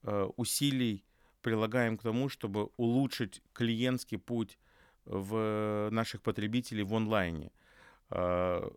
э, 0.03 0.29
усилий 0.37 1.05
прилагаем 1.43 1.99
к 1.99 2.03
тому, 2.03 2.31
чтобы 2.31 2.71
улучшить 2.79 3.43
клиентский 3.53 4.17
путь 4.17 4.59
в 5.05 5.91
наших 5.91 6.23
потребителей 6.23 6.85
в 6.85 6.95
онлайне. 6.95 7.53
Э, 8.09 8.71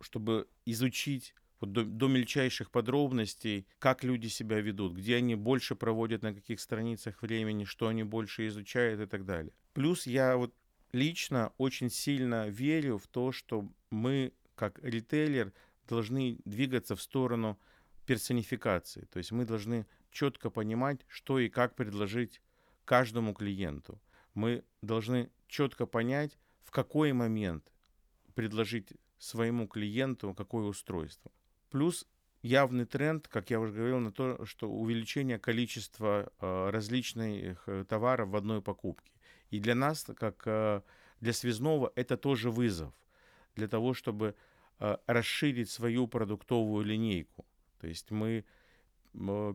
чтобы 0.00 0.46
изучить 0.66 1.34
вот 1.58 1.72
до, 1.72 1.84
до 1.84 2.06
мельчайших 2.06 2.70
подробностей, 2.70 3.66
как 3.80 4.04
люди 4.04 4.28
себя 4.28 4.60
ведут, 4.60 4.92
где 4.92 5.16
они 5.16 5.34
больше 5.34 5.74
проводят, 5.74 6.22
на 6.22 6.32
каких 6.32 6.60
страницах 6.60 7.22
времени, 7.22 7.64
что 7.64 7.88
они 7.88 8.04
больше 8.04 8.46
изучают 8.46 9.00
и 9.00 9.06
так 9.06 9.24
далее. 9.24 9.52
Плюс 9.72 10.06
я 10.06 10.36
вот 10.36 10.54
лично 10.92 11.52
очень 11.58 11.90
сильно 11.90 12.48
верю 12.48 12.98
в 12.98 13.06
то, 13.06 13.32
что 13.32 13.68
мы, 13.90 14.32
как 14.54 14.78
ритейлер, 14.82 15.52
должны 15.88 16.38
двигаться 16.44 16.96
в 16.96 17.02
сторону 17.02 17.58
персонификации. 18.06 19.06
То 19.06 19.18
есть 19.18 19.32
мы 19.32 19.44
должны 19.44 19.86
четко 20.10 20.50
понимать, 20.50 21.00
что 21.08 21.38
и 21.38 21.48
как 21.48 21.74
предложить 21.74 22.40
каждому 22.84 23.34
клиенту. 23.34 24.00
Мы 24.34 24.64
должны 24.82 25.30
четко 25.48 25.86
понять, 25.86 26.38
в 26.62 26.70
какой 26.70 27.12
момент 27.12 27.72
предложить 28.34 28.92
своему 29.18 29.68
клиенту 29.68 30.34
какое 30.34 30.64
устройство. 30.64 31.30
Плюс 31.70 32.06
явный 32.42 32.86
тренд, 32.86 33.28
как 33.28 33.50
я 33.50 33.60
уже 33.60 33.72
говорил, 33.72 33.98
на 34.00 34.12
то, 34.12 34.44
что 34.44 34.70
увеличение 34.70 35.38
количества 35.38 36.32
э, 36.40 36.70
различных 36.70 37.62
э, 37.66 37.84
товаров 37.88 38.30
в 38.30 38.36
одной 38.36 38.62
покупке. 38.62 39.12
И 39.52 39.60
для 39.60 39.74
нас, 39.74 40.06
как 40.16 40.42
э, 40.46 40.80
для 41.20 41.32
связного, 41.32 41.92
это 41.94 42.16
тоже 42.16 42.50
вызов 42.50 42.92
для 43.54 43.68
того, 43.68 43.94
чтобы 43.94 44.34
э, 44.80 44.96
расширить 45.06 45.70
свою 45.70 46.08
продуктовую 46.08 46.84
линейку. 46.84 47.44
То 47.80 47.86
есть 47.86 48.10
мы 48.10 48.44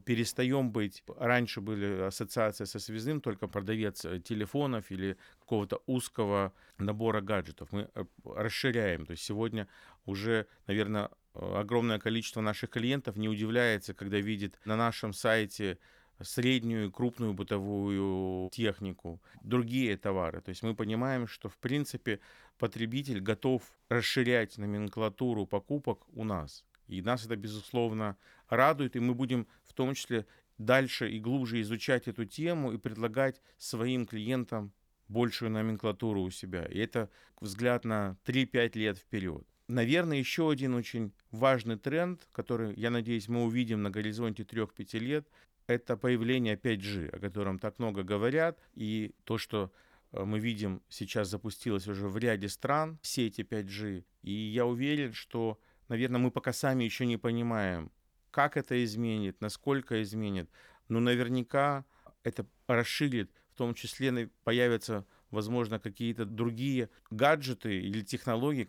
перестаем 0.06 0.72
быть... 0.72 1.04
Раньше 1.18 1.62
были 1.62 2.02
ассоциации 2.02 2.66
со 2.66 2.80
связным, 2.80 3.22
только 3.22 3.48
продавец 3.48 4.06
э, 4.06 4.20
телефонов 4.20 4.92
или 4.92 5.18
какого-то 5.40 5.82
узкого 5.88 6.54
набора 6.78 7.22
гаджетов. 7.22 7.72
Мы 7.72 7.90
э, 7.96 8.06
расширяем. 8.24 9.06
То 9.06 9.12
есть 9.12 9.24
сегодня 9.24 9.68
уже, 10.06 10.46
наверное, 10.68 11.10
огромное 11.34 11.98
количество 11.98 12.42
наших 12.42 12.70
клиентов 12.70 13.18
не 13.18 13.30
удивляется, 13.30 13.96
когда 13.96 14.20
видит 14.20 14.60
на 14.66 14.76
нашем 14.76 15.12
сайте 15.12 15.80
среднюю 16.22 16.88
и 16.88 16.92
крупную 16.92 17.34
бытовую 17.34 18.50
технику, 18.52 19.22
другие 19.44 19.98
товары. 19.98 20.42
То 20.42 20.50
есть 20.50 20.64
мы 20.64 20.76
понимаем, 20.76 21.28
что 21.28 21.50
в 21.50 21.58
принципе 21.58 22.20
потребитель 22.58 23.20
готов 23.20 23.64
расширять 23.90 24.58
номенклатуру 24.58 25.46
покупок 25.46 26.08
у 26.14 26.24
нас. 26.24 26.66
И 26.88 27.02
нас 27.02 27.26
это, 27.26 27.36
безусловно, 27.36 28.18
радует, 28.50 28.96
и 28.96 29.00
мы 29.00 29.14
будем 29.14 29.48
в 29.64 29.74
том 29.74 29.94
числе 29.94 30.26
дальше 30.58 31.10
и 31.10 31.20
глубже 31.20 31.62
изучать 31.62 32.08
эту 32.08 32.26
тему 32.26 32.72
и 32.72 32.78
предлагать 32.78 33.42
своим 33.58 34.06
клиентам 34.06 34.72
большую 35.08 35.52
номенклатуру 35.52 36.22
у 36.22 36.32
себя. 36.32 36.66
И 36.66 36.80
это 36.80 37.10
взгляд 37.40 37.86
на 37.86 38.18
3-5 38.26 38.78
лет 38.78 38.98
вперед. 38.98 39.46
Наверное, 39.68 40.18
еще 40.18 40.50
один 40.50 40.76
очень 40.76 41.12
важный 41.32 41.78
тренд, 41.78 42.28
который, 42.32 42.74
я 42.76 42.90
надеюсь, 42.90 43.28
мы 43.28 43.44
увидим 43.44 43.84
на 43.84 43.90
горизонте 43.90 44.44
3-5 44.44 45.00
лет, 45.00 45.28
это 45.68 45.98
появление 45.98 46.56
5G, 46.56 47.16
о 47.16 47.20
котором 47.20 47.60
так 47.60 47.78
много 47.78 48.04
говорят, 48.04 48.58
и 48.74 49.14
то, 49.26 49.38
что 49.38 49.72
э, 50.12 50.24
мы 50.24 50.40
видим 50.40 50.82
сейчас 50.90 51.28
запустилось 51.28 51.88
уже 51.88 52.08
в 52.08 52.18
ряде 52.18 52.50
стран, 52.50 52.98
сети 53.02 53.42
5G, 53.42 54.06
и 54.24 54.32
я 54.32 54.66
уверен, 54.66 55.14
что, 55.14 55.60
наверное, 55.90 56.20
мы 56.20 56.32
пока 56.32 56.54
сами 56.54 56.86
еще 56.86 57.06
не 57.06 57.18
понимаем, 57.18 57.92
как 58.32 58.58
это 58.58 58.84
изменит, 58.84 59.42
насколько 59.42 60.02
изменит, 60.02 60.50
но 60.88 61.00
наверняка 61.00 61.86
это 62.24 62.46
расширит, 62.68 63.32
в 63.54 63.58
том 63.58 63.74
числе 63.74 64.30
появятся 64.44 65.06
возможно, 65.32 65.80
какие-то 65.80 66.26
другие 66.26 66.90
гаджеты 67.10 67.80
или 67.80 68.02
технологии 68.02 68.68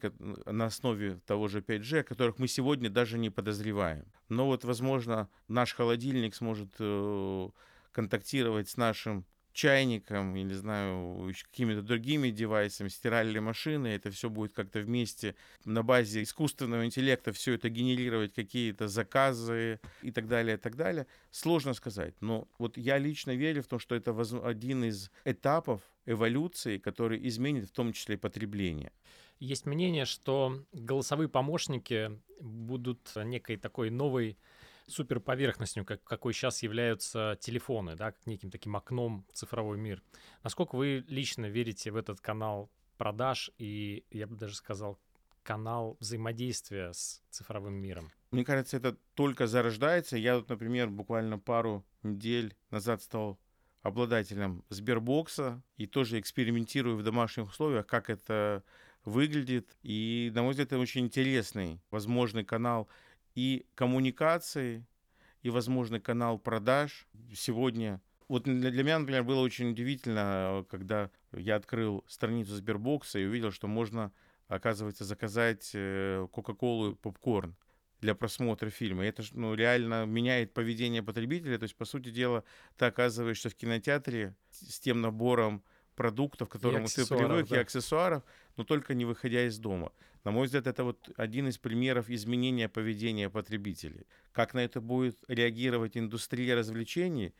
на 0.50 0.66
основе 0.66 1.20
того 1.26 1.48
же 1.48 1.60
5G, 1.60 2.00
о 2.00 2.04
которых 2.04 2.38
мы 2.38 2.48
сегодня 2.48 2.90
даже 2.90 3.18
не 3.18 3.30
подозреваем. 3.30 4.06
Но 4.28 4.46
вот, 4.46 4.64
возможно, 4.64 5.28
наш 5.48 5.74
холодильник 5.74 6.34
сможет 6.34 6.74
э, 6.78 7.48
контактировать 7.92 8.68
с 8.68 8.76
нашим 8.76 9.24
чайником, 9.52 10.34
не 10.34 10.54
знаю, 10.54 11.32
какими-то 11.50 11.82
другими 11.82 12.30
девайсами, 12.30 12.88
стиральной 12.88 13.40
машины, 13.40 13.88
это 13.88 14.10
все 14.10 14.30
будет 14.30 14.52
как-то 14.52 14.80
вместе 14.80 15.34
на 15.64 15.82
базе 15.82 16.22
искусственного 16.22 16.84
интеллекта 16.84 17.32
все 17.32 17.54
это 17.54 17.68
генерировать, 17.68 18.34
какие-то 18.34 18.88
заказы 18.88 19.80
и 20.02 20.10
так 20.10 20.28
далее, 20.28 20.56
и 20.56 20.60
так 20.60 20.76
далее. 20.76 21.06
Сложно 21.30 21.74
сказать, 21.74 22.14
но 22.20 22.48
вот 22.58 22.76
я 22.76 22.98
лично 22.98 23.34
верю 23.34 23.62
в 23.62 23.66
то, 23.66 23.78
что 23.78 23.94
это 23.94 24.16
один 24.44 24.84
из 24.84 25.10
этапов 25.24 25.82
эволюции, 26.06 26.78
который 26.78 27.26
изменит 27.28 27.68
в 27.68 27.72
том 27.72 27.92
числе 27.92 28.14
и 28.14 28.18
потребление. 28.18 28.92
Есть 29.40 29.66
мнение, 29.66 30.04
что 30.04 30.64
голосовые 30.72 31.28
помощники 31.28 32.10
будут 32.40 33.12
некой 33.16 33.56
такой 33.56 33.90
новой 33.90 34.36
суперповерхностью, 34.88 35.84
как, 35.84 36.02
какой 36.04 36.32
сейчас 36.32 36.62
являются 36.62 37.38
телефоны, 37.40 37.96
да, 37.96 38.12
как 38.12 38.26
неким 38.26 38.50
таким 38.50 38.76
окном 38.76 39.24
в 39.28 39.32
цифровой 39.34 39.78
мир. 39.78 40.02
Насколько 40.42 40.76
вы 40.76 41.04
лично 41.08 41.46
верите 41.46 41.90
в 41.90 41.96
этот 41.96 42.20
канал 42.20 42.70
продаж 42.96 43.50
и, 43.58 44.04
я 44.10 44.26
бы 44.26 44.36
даже 44.36 44.56
сказал, 44.56 44.98
канал 45.42 45.96
взаимодействия 46.00 46.92
с 46.92 47.22
цифровым 47.30 47.74
миром? 47.74 48.12
Мне 48.30 48.44
кажется, 48.44 48.76
это 48.76 48.96
только 49.14 49.46
зарождается. 49.46 50.16
Я 50.16 50.36
вот, 50.36 50.48
например, 50.48 50.90
буквально 50.90 51.38
пару 51.38 51.86
недель 52.02 52.54
назад 52.70 53.02
стал 53.02 53.38
обладателем 53.82 54.64
Сбербокса 54.68 55.62
и 55.76 55.86
тоже 55.86 56.20
экспериментирую 56.20 56.96
в 56.96 57.02
домашних 57.02 57.48
условиях, 57.48 57.86
как 57.86 58.10
это 58.10 58.62
выглядит. 59.04 59.76
И, 59.82 60.30
на 60.34 60.42
мой 60.42 60.50
взгляд, 60.50 60.68
это 60.68 60.78
очень 60.78 61.06
интересный, 61.06 61.80
возможный 61.90 62.44
канал 62.44 62.88
и 63.38 63.66
коммуникации, 63.76 64.84
и 65.42 65.50
возможный 65.50 66.00
канал 66.00 66.40
продаж. 66.40 67.06
Сегодня 67.32 68.02
вот 68.26 68.42
для 68.42 68.82
меня, 68.82 68.98
например, 68.98 69.22
было 69.22 69.40
очень 69.42 69.70
удивительно, 69.70 70.66
когда 70.68 71.12
я 71.32 71.54
открыл 71.54 72.04
страницу 72.08 72.56
Сбербокса 72.56 73.20
и 73.20 73.26
увидел, 73.26 73.52
что 73.52 73.68
можно, 73.68 74.12
оказывается, 74.48 75.04
заказать 75.04 75.70
э, 75.72 76.26
Кока-Колу 76.32 76.90
и 76.90 76.94
попкорн 76.96 77.54
для 78.00 78.16
просмотра 78.16 78.70
фильма. 78.70 79.04
И 79.04 79.08
это 79.08 79.22
ну, 79.32 79.54
реально 79.54 80.04
меняет 80.04 80.52
поведение 80.52 81.04
потребителя. 81.04 81.58
То 81.58 81.62
есть, 81.62 81.76
по 81.76 81.84
сути 81.84 82.10
дела, 82.10 82.42
ты 82.76 82.86
оказываешься 82.86 83.50
в 83.50 83.54
кинотеатре 83.54 84.34
с 84.50 84.80
тем 84.80 85.00
набором 85.00 85.62
продуктов, 85.94 86.48
к 86.48 86.52
которому 86.52 86.86
ты 86.86 87.06
привык, 87.06 87.48
да. 87.48 87.56
и 87.56 87.60
аксессуаров, 87.60 88.24
но 88.56 88.64
только 88.64 88.94
не 88.94 89.04
выходя 89.04 89.46
из 89.46 89.58
дома. 89.58 89.92
На 90.28 90.32
мой 90.32 90.44
взгляд, 90.44 90.66
это 90.66 90.84
вот 90.84 91.08
один 91.16 91.48
из 91.48 91.56
примеров 91.56 92.10
изменения 92.10 92.68
поведения 92.68 93.30
потребителей. 93.30 94.06
Как 94.32 94.52
на 94.52 94.58
это 94.58 94.82
будет 94.82 95.16
реагировать 95.26 95.96
индустрия 95.96 96.54
развлечений, 96.54 97.32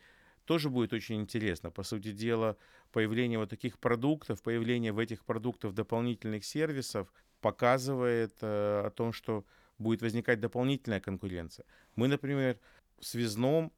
тоже 0.46 0.70
будет 0.70 0.94
очень 0.94 1.20
интересно. 1.20 1.70
По 1.70 1.82
сути 1.82 2.12
дела, 2.12 2.56
появление 2.90 3.38
вот 3.38 3.50
таких 3.50 3.78
продуктов, 3.78 4.40
появление 4.40 4.92
в 4.92 4.98
этих 4.98 5.26
продуктах 5.26 5.74
дополнительных 5.74 6.46
сервисов 6.46 7.12
показывает 7.42 8.32
э, 8.40 8.86
о 8.86 8.90
том, 8.90 9.12
что 9.12 9.44
будет 9.76 10.00
возникать 10.00 10.40
дополнительная 10.40 11.00
конкуренция. 11.00 11.66
Мы, 11.94 12.08
например, 12.08 12.58
в 12.98 13.04
связном 13.04 13.70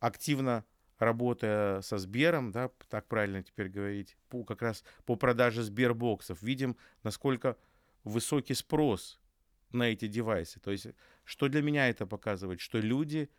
активно 0.00 0.66
работая 0.98 1.80
со 1.80 1.96
Сбером, 1.96 2.52
да, 2.52 2.70
так 2.90 3.06
правильно 3.06 3.42
теперь 3.42 3.70
говорить, 3.70 4.18
по, 4.28 4.44
как 4.44 4.60
раз 4.60 4.84
по 5.06 5.16
продаже 5.16 5.62
Сбербоксов, 5.62 6.42
видим, 6.42 6.76
насколько 7.02 7.56
высокий 8.04 8.54
спрос 8.54 9.20
на 9.72 9.84
эти 9.84 10.08
девайсы. 10.08 10.60
То 10.60 10.70
есть, 10.70 10.86
что 11.24 11.48
для 11.48 11.62
меня 11.62 11.88
это 11.88 12.06
показывает? 12.06 12.60
Что 12.60 12.78
люди 12.78 13.30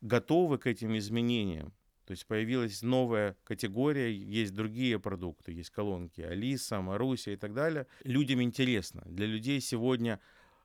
готовы 0.00 0.58
к 0.58 0.66
этим 0.66 0.96
изменениям. 0.96 1.72
То 2.06 2.12
есть 2.12 2.26
появилась 2.26 2.82
новая 2.82 3.36
категория, 3.44 4.12
есть 4.12 4.54
другие 4.54 4.98
продукты, 4.98 5.52
есть 5.52 5.70
колонки 5.70 6.22
Алиса, 6.22 6.80
Маруся 6.80 7.30
и 7.30 7.36
так 7.36 7.54
далее. 7.54 7.86
Людям 8.02 8.42
интересно. 8.42 9.02
Для 9.06 9.26
людей 9.26 9.60
сегодня 9.60 10.20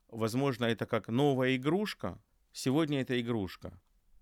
возможно, 0.08 0.64
это 0.64 0.86
как 0.86 1.08
новая 1.08 1.56
игрушка, 1.56 2.18
сегодня 2.52 3.00
это 3.00 3.20
игрушка. 3.20 3.78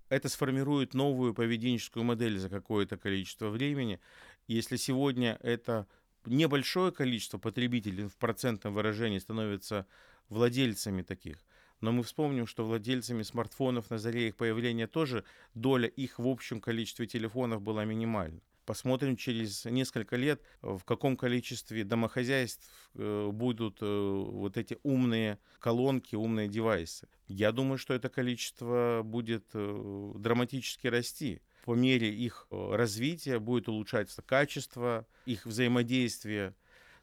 Это 0.09 0.29
сформирует 0.29 0.95
новую 0.95 1.35
поведенческую 1.35 2.05
модель 2.05 2.39
за 2.39 2.49
какое-то 2.49 2.97
количество 2.97 3.49
времени. 3.49 4.01
Если 4.47 4.77
сегодня 4.77 5.39
это 5.43 5.87
небольшое 6.27 6.93
количество 6.93 7.39
потребителей 7.39 8.07
в 8.07 8.17
процентном 8.17 8.75
выражении 8.75 9.19
становится 9.19 9.87
владельцами 10.29 11.03
таких, 11.03 11.39
но 11.81 11.93
мы 11.93 12.03
вспомним, 12.03 12.47
что 12.47 12.65
владельцами 12.65 13.23
смартфонов 13.23 13.91
на 13.91 13.99
заре 13.99 14.29
их 14.29 14.37
появления 14.37 14.87
тоже 14.87 15.25
доля 15.55 15.89
их 15.89 16.19
в 16.19 16.27
общем 16.27 16.61
количестве 16.61 17.07
телефонов 17.07 17.63
была 17.63 17.85
минимальна. 17.85 18.41
Посмотрим 18.65 19.17
через 19.17 19.67
несколько 19.67 20.17
лет, 20.17 20.41
в 20.63 20.83
каком 20.85 21.19
количестве 21.19 21.85
домохозяйств 21.85 22.67
э, 22.95 23.29
будут 23.31 23.79
э, 23.83 23.87
вот 23.87 24.57
эти 24.57 24.79
умные 24.83 25.39
колонки, 25.59 26.15
умные 26.15 26.49
девайсы. 26.49 27.07
Я 27.29 27.53
думаю, 27.53 27.77
что 27.77 27.93
это 27.93 28.09
количество 28.09 29.03
будет 29.05 29.45
э, 29.53 30.13
драматически 30.17 30.87
расти. 30.87 31.43
По 31.65 31.75
мере 31.75 32.13
их 32.13 32.47
развития 32.51 33.39
будет 33.39 33.69
улучшаться 33.69 34.23
качество, 34.23 35.07
их 35.25 35.47
взаимодействия, 35.47 36.55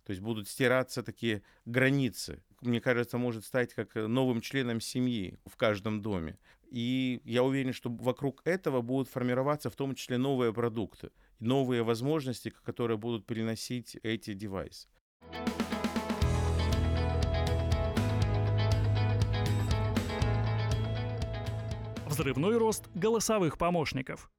то 0.06 0.12
есть 0.12 0.22
будут 0.22 0.48
стираться 0.48 1.04
такие 1.04 1.42
границы. 1.66 2.44
Мне 2.62 2.80
кажется, 2.80 3.18
может 3.18 3.44
стать 3.44 3.74
как 3.74 3.96
новым 3.96 4.40
членом 4.40 4.80
семьи 4.80 5.40
в 5.46 5.58
каждом 5.58 6.02
доме. 6.02 6.38
И 6.70 7.22
я 7.26 7.44
уверен, 7.44 7.74
что 7.74 7.90
вокруг 7.90 8.42
этого 8.46 8.82
будут 8.82 9.10
формироваться 9.10 9.70
в 9.70 9.76
том 9.76 9.96
числе 9.96 10.18
новые 10.18 10.54
продукты 10.54 11.12
новые 11.42 11.84
возможности, 11.84 12.54
которые 12.64 12.98
будут 12.98 13.26
переносить 13.26 13.98
эти 14.04 14.34
девайсы. 14.34 14.88
Взрывной 22.06 22.58
рост 22.58 22.88
голосовых 22.94 23.58
помощников. 23.58 24.30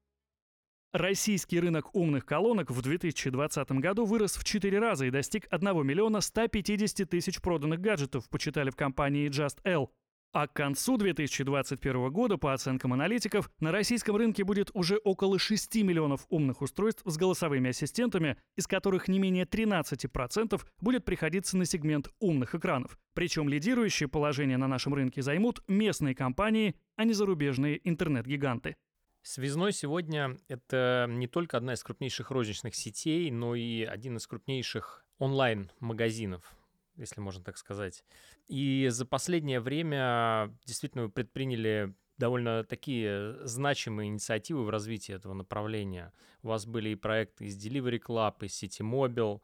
Российский 0.92 1.58
рынок 1.58 1.94
умных 1.94 2.26
колонок 2.26 2.70
в 2.70 2.82
2020 2.82 3.72
году 3.72 4.04
вырос 4.04 4.36
в 4.36 4.44
4 4.44 4.78
раза 4.78 5.06
и 5.06 5.10
достиг 5.10 5.46
1 5.50 5.86
миллиона 5.86 6.20
150 6.20 7.08
тысяч 7.08 7.40
проданных 7.40 7.80
гаджетов, 7.80 8.28
почитали 8.28 8.68
в 8.68 8.76
компании 8.76 9.30
Just 9.30 9.60
L. 9.64 9.90
А 10.34 10.46
к 10.46 10.52
концу 10.52 10.98
2021 10.98 12.10
года, 12.10 12.36
по 12.36 12.52
оценкам 12.52 12.92
аналитиков, 12.92 13.50
на 13.58 13.72
российском 13.72 14.16
рынке 14.16 14.44
будет 14.44 14.70
уже 14.74 14.98
около 14.98 15.38
6 15.38 15.76
миллионов 15.76 16.26
умных 16.28 16.60
устройств 16.60 17.02
с 17.06 17.16
голосовыми 17.16 17.70
ассистентами, 17.70 18.36
из 18.56 18.66
которых 18.66 19.08
не 19.08 19.18
менее 19.18 19.46
13% 19.46 20.60
будет 20.82 21.06
приходиться 21.06 21.56
на 21.56 21.64
сегмент 21.64 22.10
умных 22.20 22.54
экранов. 22.54 22.98
Причем 23.14 23.48
лидирующее 23.48 24.10
положение 24.10 24.58
на 24.58 24.68
нашем 24.68 24.92
рынке 24.92 25.22
займут 25.22 25.62
местные 25.68 26.14
компании, 26.14 26.74
а 26.96 27.04
не 27.04 27.14
зарубежные 27.14 27.80
интернет-гиганты. 27.88 28.76
Связной 29.22 29.72
сегодня— 29.72 30.36
это 30.48 31.06
не 31.08 31.28
только 31.28 31.56
одна 31.56 31.74
из 31.74 31.82
крупнейших 31.82 32.30
розничных 32.30 32.74
сетей, 32.74 33.30
но 33.30 33.54
и 33.54 33.82
один 33.84 34.16
из 34.16 34.26
крупнейших 34.26 35.04
онлайн-магазинов 35.18 36.56
если 36.96 37.20
можно 37.20 37.42
так 37.42 37.56
сказать. 37.56 38.04
И 38.48 38.88
за 38.90 39.06
последнее 39.06 39.60
время 39.60 40.56
действительно 40.64 41.08
предприняли 41.08 41.94
довольно 42.18 42.64
такие 42.64 43.36
значимые 43.46 44.08
инициативы 44.08 44.64
в 44.64 44.70
развитии 44.70 45.14
этого 45.14 45.32
направления. 45.32 46.12
У 46.42 46.48
вас 46.48 46.66
были 46.66 46.90
и 46.90 46.94
проекты 46.94 47.46
из 47.46 47.56
Delivery 47.56 48.00
Club, 48.00 48.44
из 48.44 48.62
City 48.62 48.80
Mobile, 48.80 49.40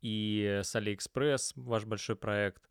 и 0.00 0.60
с 0.62 0.74
AliExpress, 0.74 1.52
ваш 1.56 1.84
большой 1.84 2.16
проект. 2.16 2.62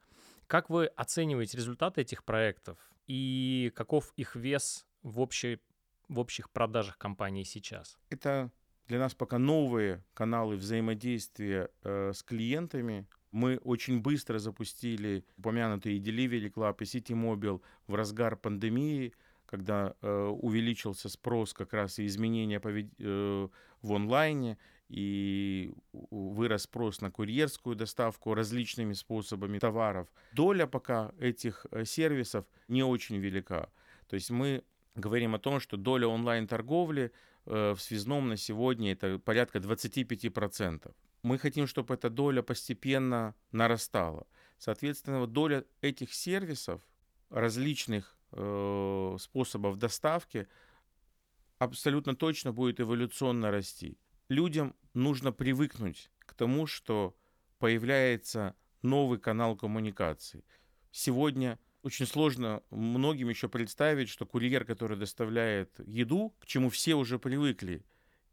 Как 0.47 0.69
вы 0.69 0.87
оцениваете 0.87 1.57
результаты 1.57 2.01
этих 2.01 2.23
проектов 2.23 2.77
и 3.07 3.71
каков 3.75 4.13
их 4.15 4.35
вес 4.35 4.85
в, 5.03 5.19
общей, 5.19 5.59
в 6.09 6.19
общих 6.19 6.49
продажах 6.49 6.97
компании 6.97 7.43
сейчас? 7.43 7.97
Это 8.09 8.51
для 8.87 8.99
нас 8.99 9.13
пока 9.13 9.37
новые 9.37 10.03
каналы 10.13 10.55
взаимодействия 10.55 11.69
э, 11.83 12.11
с 12.13 12.23
клиентами, 12.23 13.07
мы 13.31 13.57
очень 13.57 14.01
быстро 14.01 14.39
запустили 14.39 15.23
упомянутые 15.37 15.99
Delivery 15.99 16.51
Club 16.51 16.75
и 16.79 16.83
City 16.83 17.13
Mobile 17.13 17.61
в 17.87 17.93
разгар 17.93 18.35
пандемии, 18.35 19.13
когда 19.45 19.93
э, 20.01 20.25
увеличился 20.25 21.09
спрос 21.09 21.53
как 21.53 21.73
раз 21.73 21.99
и 21.99 22.05
изменения 22.05 22.59
повед... 22.59 22.91
э, 22.97 23.47
в 23.81 23.93
онлайне, 23.93 24.57
и 24.89 25.71
вырос 25.93 26.63
спрос 26.63 27.01
на 27.01 27.11
курьерскую 27.11 27.75
доставку 27.75 28.33
различными 28.33 28.93
способами 28.93 29.59
товаров. 29.59 30.07
Доля 30.33 30.65
пока 30.65 31.11
этих 31.19 31.67
э, 31.71 31.85
сервисов 31.85 32.45
не 32.67 32.83
очень 32.83 33.17
велика. 33.17 33.69
То 34.07 34.15
есть 34.15 34.31
мы 34.31 34.63
говорим 34.99 35.35
о 35.35 35.39
том, 35.39 35.59
что 35.59 35.77
доля 35.77 36.07
онлайн-торговли 36.07 37.11
э, 37.45 37.73
в 37.75 37.81
связном 37.81 38.29
на 38.29 38.37
сегодня 38.37 38.91
это 38.91 39.19
порядка 39.19 39.59
25% 39.59 40.93
мы 41.23 41.37
хотим, 41.37 41.67
чтобы 41.67 41.93
эта 41.93 42.09
доля 42.09 42.41
постепенно 42.41 43.35
нарастала. 43.51 44.27
Соответственно, 44.57 45.27
доля 45.27 45.65
этих 45.81 46.13
сервисов, 46.13 46.81
различных 47.29 48.17
э, 48.31 49.17
способов 49.19 49.77
доставки, 49.77 50.47
абсолютно 51.57 52.15
точно 52.15 52.53
будет 52.53 52.79
эволюционно 52.79 53.51
расти. 53.51 53.97
Людям 54.29 54.75
нужно 54.93 55.31
привыкнуть 55.31 56.11
к 56.19 56.33
тому, 56.33 56.67
что 56.67 57.15
появляется 57.57 58.55
новый 58.81 59.19
канал 59.19 59.55
коммуникации. 59.55 60.43
Сегодня 60.91 61.59
очень 61.83 62.05
сложно 62.05 62.61
многим 62.71 63.29
еще 63.29 63.47
представить, 63.47 64.09
что 64.09 64.25
курьер, 64.25 64.65
который 64.65 64.97
доставляет 64.97 65.71
еду, 65.85 66.33
к 66.39 66.45
чему 66.45 66.69
все 66.69 66.95
уже 66.95 67.19
привыкли, 67.19 67.83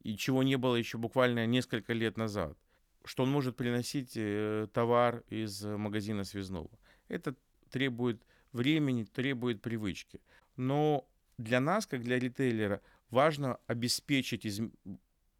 и 0.02 0.16
чего 0.16 0.42
не 0.42 0.56
было 0.56 0.76
еще 0.76 0.98
буквально 0.98 1.46
несколько 1.46 1.92
лет 1.92 2.16
назад, 2.16 2.56
что 3.04 3.22
он 3.22 3.30
может 3.30 3.56
приносить 3.56 4.12
э, 4.16 4.68
товар 4.72 5.22
из 5.28 5.62
магазина 5.62 6.24
связного. 6.24 6.70
Это 7.08 7.34
требует 7.70 8.22
времени, 8.52 9.04
требует 9.04 9.62
привычки. 9.62 10.20
Но 10.56 11.08
для 11.38 11.60
нас, 11.60 11.86
как 11.86 12.02
для 12.02 12.18
ритейлера, 12.18 12.80
важно 13.10 13.58
обеспечить 13.66 14.44
из... 14.44 14.60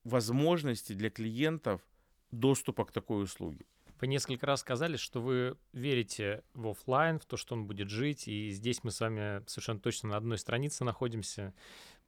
возможности 0.05 0.92
для 0.92 1.11
клиентов 1.11 1.81
доступа 2.31 2.85
к 2.85 2.92
такой 2.92 3.25
услуге. 3.25 3.64
Вы 4.00 4.09
несколько 4.09 4.46
раз 4.46 4.61
сказали, 4.61 4.96
что 4.96 5.20
вы 5.20 5.56
верите 5.72 6.42
в 6.52 6.68
офлайн, 6.68 7.18
в 7.18 7.24
то, 7.24 7.37
что 7.37 7.54
он 7.54 7.66
будет 7.66 7.88
жить, 7.88 8.28
и 8.28 8.50
здесь 8.50 8.85
мы 8.85 8.90
с 8.90 9.00
вами 9.00 9.42
совершенно 9.46 9.80
точно 9.80 10.11
на 10.11 10.16
одной 10.16 10.38
странице 10.38 10.85
находимся. 10.85 11.54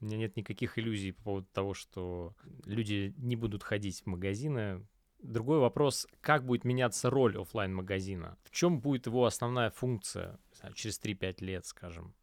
У 0.01 0.05
меня 0.05 0.19
нет 0.19 0.37
никаких 0.37 0.79
иллюзий 0.79 1.13
по 1.13 1.23
поводу 1.23 1.49
того, 1.53 1.75
что 1.75 2.35
люди 2.65 3.15
не 3.17 3.37
будут 3.37 3.63
ходить 3.63 4.03
в 4.03 4.07
магазины, 4.07 4.87
Другой 5.21 5.59
вопрос, 5.59 6.07
как 6.21 6.45
будет 6.45 6.63
меняться 6.63 7.11
роль 7.11 7.37
офлайн 7.37 7.75
магазина 7.75 8.39
В 8.45 8.53
чем 8.53 8.81
будет 8.81 9.07
его 9.07 9.25
основная 9.25 9.71
функция 9.71 10.39
знаю, 10.53 10.75
через 10.75 11.01
3-5 11.01 11.45
лет, 11.45 11.67
скажем? 11.67 12.15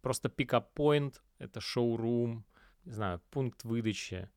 Просто 0.00 0.28
пикап-поинт, 0.28 1.22
это 1.38 1.60
шоурум, 1.60 2.44
не 2.84 2.92
знаю, 2.92 3.20
пункт 3.30 3.64
выдачи. 3.64 4.30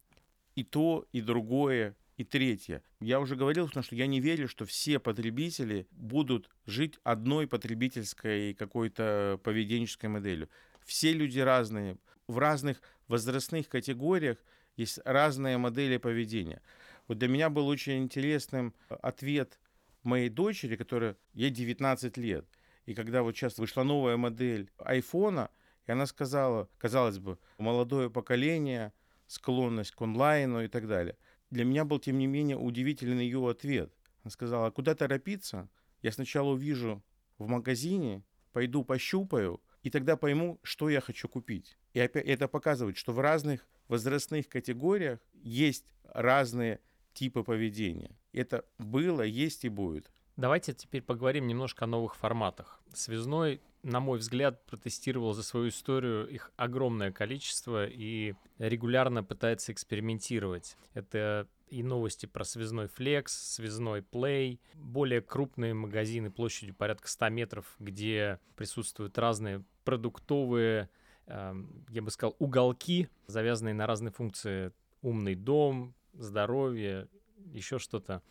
И 0.55 0.63
то, 0.63 1.05
и 1.13 1.21
другое, 1.21 1.95
и 2.21 2.23
третье. 2.23 2.83
Я 2.99 3.19
уже 3.19 3.35
говорил, 3.35 3.67
что 3.67 3.95
я 3.95 4.05
не 4.05 4.19
верю, 4.19 4.47
что 4.47 4.65
все 4.65 4.99
потребители 4.99 5.87
будут 5.89 6.49
жить 6.67 6.99
одной 7.03 7.47
потребительской 7.47 8.53
какой-то 8.53 9.39
поведенческой 9.43 10.09
моделью. 10.09 10.47
Все 10.85 11.13
люди 11.13 11.39
разные. 11.39 11.97
В 12.27 12.37
разных 12.37 12.81
возрастных 13.07 13.67
категориях 13.69 14.37
есть 14.77 14.99
разные 15.03 15.57
модели 15.57 15.97
поведения. 15.97 16.61
Вот 17.07 17.17
для 17.17 17.27
меня 17.27 17.49
был 17.49 17.67
очень 17.67 18.03
интересным 18.03 18.75
э, 18.89 18.95
ответ 19.01 19.59
моей 20.03 20.29
дочери, 20.29 20.75
которая 20.75 21.17
ей 21.33 21.49
19 21.49 22.17
лет. 22.17 22.45
И 22.85 22.93
когда 22.93 23.23
вот 23.23 23.35
сейчас 23.35 23.57
вышла 23.57 23.81
новая 23.81 24.17
модель 24.17 24.69
айфона, 24.77 25.49
и 25.87 25.91
она 25.91 26.05
сказала, 26.05 26.69
казалось 26.77 27.17
бы, 27.17 27.39
молодое 27.57 28.11
поколение, 28.11 28.93
склонность 29.25 29.91
к 29.91 30.01
онлайну 30.01 30.63
и 30.63 30.67
так 30.67 30.87
далее. 30.87 31.17
Для 31.51 31.65
меня 31.65 31.85
был, 31.85 31.99
тем 31.99 32.17
не 32.17 32.27
менее, 32.27 32.57
удивительный 32.57 33.25
ее 33.25 33.47
ответ. 33.47 33.93
Она 34.23 34.31
сказала, 34.31 34.67
а 34.67 34.71
куда 34.71 34.95
торопиться? 34.95 35.69
Я 36.01 36.11
сначала 36.11 36.51
увижу 36.51 37.03
в 37.37 37.47
магазине, 37.47 38.23
пойду 38.53 38.83
пощупаю, 38.83 39.61
и 39.83 39.89
тогда 39.89 40.15
пойму, 40.15 40.59
что 40.63 40.89
я 40.89 41.01
хочу 41.01 41.27
купить. 41.27 41.77
И 41.93 41.99
опять 41.99 42.25
это 42.25 42.47
показывает, 42.47 42.97
что 42.97 43.13
в 43.13 43.19
разных 43.19 43.67
возрастных 43.87 44.47
категориях 44.47 45.19
есть 45.33 45.85
разные 46.03 46.79
типа 47.13 47.43
поведения. 47.43 48.17
Это 48.31 48.65
было, 48.77 49.21
есть 49.21 49.65
и 49.65 49.69
будет. 49.69 50.09
Давайте 50.37 50.73
теперь 50.73 51.01
поговорим 51.01 51.47
немножко 51.47 51.85
о 51.85 51.87
новых 51.87 52.15
форматах. 52.15 52.79
Связной, 52.93 53.61
на 53.83 53.99
мой 53.99 54.19
взгляд, 54.19 54.65
протестировал 54.65 55.33
за 55.33 55.43
свою 55.43 55.69
историю 55.69 56.27
их 56.27 56.51
огромное 56.55 57.11
количество 57.11 57.85
и 57.85 58.33
регулярно 58.57 59.23
пытается 59.23 59.71
экспериментировать. 59.71 60.77
Это 60.93 61.47
и 61.69 61.83
новости 61.83 62.25
про 62.25 62.43
связной 62.43 62.85
Flex, 62.85 63.27
связной 63.27 64.01
Play, 64.01 64.59
более 64.75 65.21
крупные 65.21 65.73
магазины 65.73 66.29
площадью 66.29 66.75
порядка 66.75 67.07
100 67.07 67.29
метров, 67.29 67.75
где 67.79 68.39
присутствуют 68.55 69.17
разные 69.17 69.63
продуктовые, 69.85 70.89
э, 71.27 71.53
я 71.89 72.01
бы 72.01 72.11
сказал, 72.11 72.35
уголки, 72.39 73.07
завязанные 73.27 73.73
на 73.73 73.87
разные 73.87 74.11
функции. 74.11 74.71
Умный 75.01 75.35
дом, 75.35 75.95
здоровье, 76.13 77.07
еще 77.51 77.79
что-то. 77.79 78.21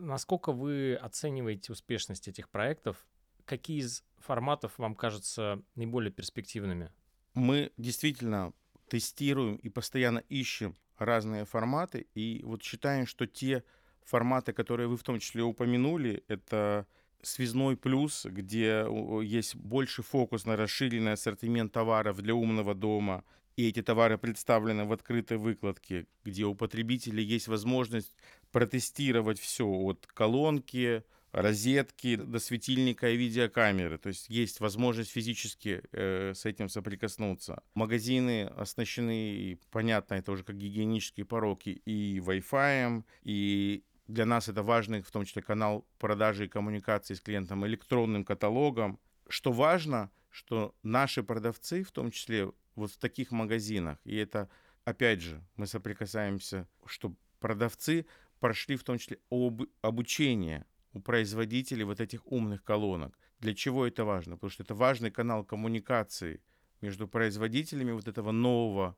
Насколько 0.00 0.52
вы 0.52 0.94
оцениваете 0.94 1.72
успешность 1.72 2.26
этих 2.26 2.48
проектов? 2.48 3.06
Какие 3.44 3.80
из 3.80 4.02
форматов 4.18 4.78
вам 4.78 4.94
кажутся 4.94 5.62
наиболее 5.74 6.10
перспективными? 6.10 6.90
Мы 7.34 7.70
действительно 7.76 8.54
тестируем 8.88 9.56
и 9.56 9.68
постоянно 9.68 10.20
ищем 10.30 10.74
разные 10.98 11.44
форматы, 11.44 12.06
и 12.14 12.40
вот 12.44 12.62
считаем, 12.62 13.06
что 13.06 13.26
те 13.26 13.62
форматы, 14.02 14.54
которые 14.54 14.88
вы 14.88 14.96
в 14.96 15.02
том 15.02 15.18
числе 15.18 15.42
упомянули, 15.42 16.24
это 16.28 16.86
связной 17.22 17.76
плюс, 17.76 18.24
где 18.24 18.86
есть 19.22 19.54
больше 19.54 20.02
фокус 20.02 20.46
на 20.46 20.56
расширенный 20.56 21.12
ассортимент 21.12 21.72
товаров 21.72 22.22
для 22.22 22.34
умного 22.34 22.74
дома, 22.74 23.22
и 23.56 23.68
эти 23.68 23.82
товары 23.82 24.18
представлены 24.18 24.84
в 24.84 24.92
открытой 24.92 25.36
выкладке, 25.36 26.06
где 26.24 26.44
у 26.44 26.54
потребителей 26.54 27.24
есть 27.24 27.48
возможность 27.48 28.14
протестировать 28.52 29.38
все 29.38 29.66
от 29.66 30.06
колонки, 30.06 31.04
розетки 31.32 32.16
до 32.16 32.38
светильника 32.38 33.08
и 33.10 33.16
видеокамеры. 33.16 33.98
То 33.98 34.08
есть 34.08 34.28
есть 34.28 34.60
возможность 34.60 35.10
физически 35.10 35.82
э, 35.92 36.32
с 36.34 36.44
этим 36.44 36.68
соприкоснуться. 36.68 37.62
Магазины 37.74 38.46
оснащены, 38.56 39.58
понятно, 39.70 40.14
это 40.14 40.32
уже 40.32 40.42
как 40.42 40.56
гигиенические 40.56 41.24
пороки, 41.26 41.80
и 41.84 42.18
Wi-Fi, 42.18 43.04
и 43.22 43.84
для 44.08 44.26
нас 44.26 44.48
это 44.48 44.62
важный, 44.62 45.02
в 45.02 45.10
том 45.10 45.24
числе, 45.24 45.42
канал 45.42 45.86
продажи 45.98 46.46
и 46.46 46.48
коммуникации 46.48 47.14
с 47.14 47.20
клиентом, 47.20 47.64
электронным 47.66 48.24
каталогом. 48.24 48.98
Что 49.28 49.52
важно, 49.52 50.10
что 50.30 50.74
наши 50.82 51.22
продавцы, 51.22 51.82
в 51.82 51.92
том 51.92 52.10
числе 52.10 52.50
вот 52.74 52.92
в 52.92 52.98
таких 52.98 53.32
магазинах. 53.32 53.98
И 54.04 54.16
это, 54.16 54.48
опять 54.84 55.20
же, 55.20 55.42
мы 55.56 55.66
соприкасаемся, 55.66 56.68
что 56.86 57.14
продавцы 57.40 58.06
прошли 58.38 58.76
в 58.76 58.84
том 58.84 58.98
числе 58.98 59.18
об, 59.30 59.62
обучение 59.82 60.64
у 60.92 61.00
производителей 61.00 61.84
вот 61.84 62.00
этих 62.00 62.26
умных 62.26 62.64
колонок. 62.64 63.18
Для 63.40 63.54
чего 63.54 63.86
это 63.86 64.04
важно? 64.04 64.36
Потому 64.36 64.50
что 64.50 64.62
это 64.62 64.74
важный 64.74 65.10
канал 65.10 65.44
коммуникации 65.44 66.40
между 66.80 67.08
производителями 67.08 67.92
вот 67.92 68.08
этого 68.08 68.32
нового, 68.32 68.96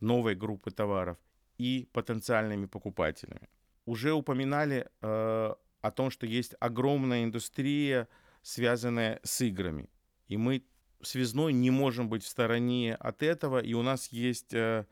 новой 0.00 0.34
группы 0.34 0.70
товаров 0.70 1.18
и 1.58 1.88
потенциальными 1.92 2.66
покупателями. 2.66 3.48
Уже 3.86 4.12
упоминали 4.12 4.88
э, 5.02 5.54
о 5.80 5.90
том, 5.90 6.10
что 6.10 6.26
есть 6.26 6.54
огромная 6.60 7.24
индустрия, 7.24 8.08
связанная 8.42 9.20
с 9.22 9.40
играми. 9.40 9.88
И 10.28 10.36
мы 10.36 10.64
связной 11.04 11.52
не 11.52 11.70
можем 11.70 12.08
быть 12.08 12.24
в 12.24 12.28
стороне 12.28 12.94
от 12.94 13.22
этого. 13.22 13.58
И 13.58 13.74
у 13.74 13.82
нас 13.82 14.08
есть 14.08 14.54
э, 14.54 14.86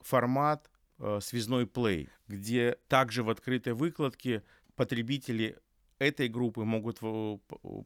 формат 0.00 0.70
э, 0.98 1.18
связной 1.22 1.66
плей, 1.66 2.08
где 2.28 2.76
также 2.88 3.22
в 3.22 3.30
открытой 3.30 3.74
выкладке 3.74 4.42
потребители 4.76 5.56
этой 5.98 6.28
группы 6.28 6.64
могут 6.64 7.00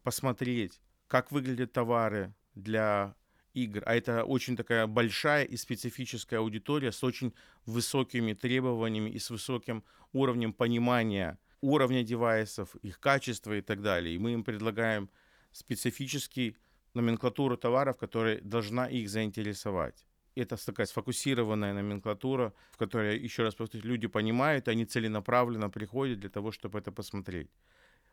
посмотреть, 0.03 0.81
как 1.09 1.33
выглядят 1.33 1.73
товары 1.73 2.35
для 2.55 3.15
игр. 3.55 3.83
А 3.87 3.95
это 3.95 4.25
очень 4.25 4.57
такая 4.57 4.87
большая 4.87 5.45
и 5.45 5.57
специфическая 5.57 6.41
аудитория 6.41 6.93
с 6.93 7.03
очень 7.03 7.35
высокими 7.67 8.33
требованиями 8.35 9.11
и 9.11 9.19
с 9.19 9.31
высоким 9.31 9.85
уровнем 10.13 10.53
понимания 10.53 11.39
уровня 11.61 12.03
девайсов, 12.03 12.77
их 12.77 13.01
качества 13.01 13.57
и 13.57 13.63
так 13.63 13.81
далее. 13.81 14.15
И 14.15 14.19
мы 14.19 14.35
им 14.35 14.45
предлагаем 14.45 15.09
специфический 15.51 16.57
номенклатуру 16.95 17.57
товаров, 17.57 17.97
которая 17.97 18.41
должна 18.41 18.89
их 18.89 19.09
заинтересовать. 19.09 20.07
Это 20.37 20.57
такая 20.57 20.87
сфокусированная 20.87 21.75
номенклатура, 21.75 22.53
в 22.73 22.77
которой, 22.77 23.19
еще 23.19 23.45
раз 23.45 23.55
повторюсь, 23.55 23.85
люди 23.85 24.09
понимают, 24.09 24.69
они 24.69 24.85
целенаправленно 24.85 25.71
приходят 25.71 26.19
для 26.19 26.31
того, 26.31 26.51
чтобы 26.51 26.79
это 26.79 26.91
посмотреть. 26.91 27.51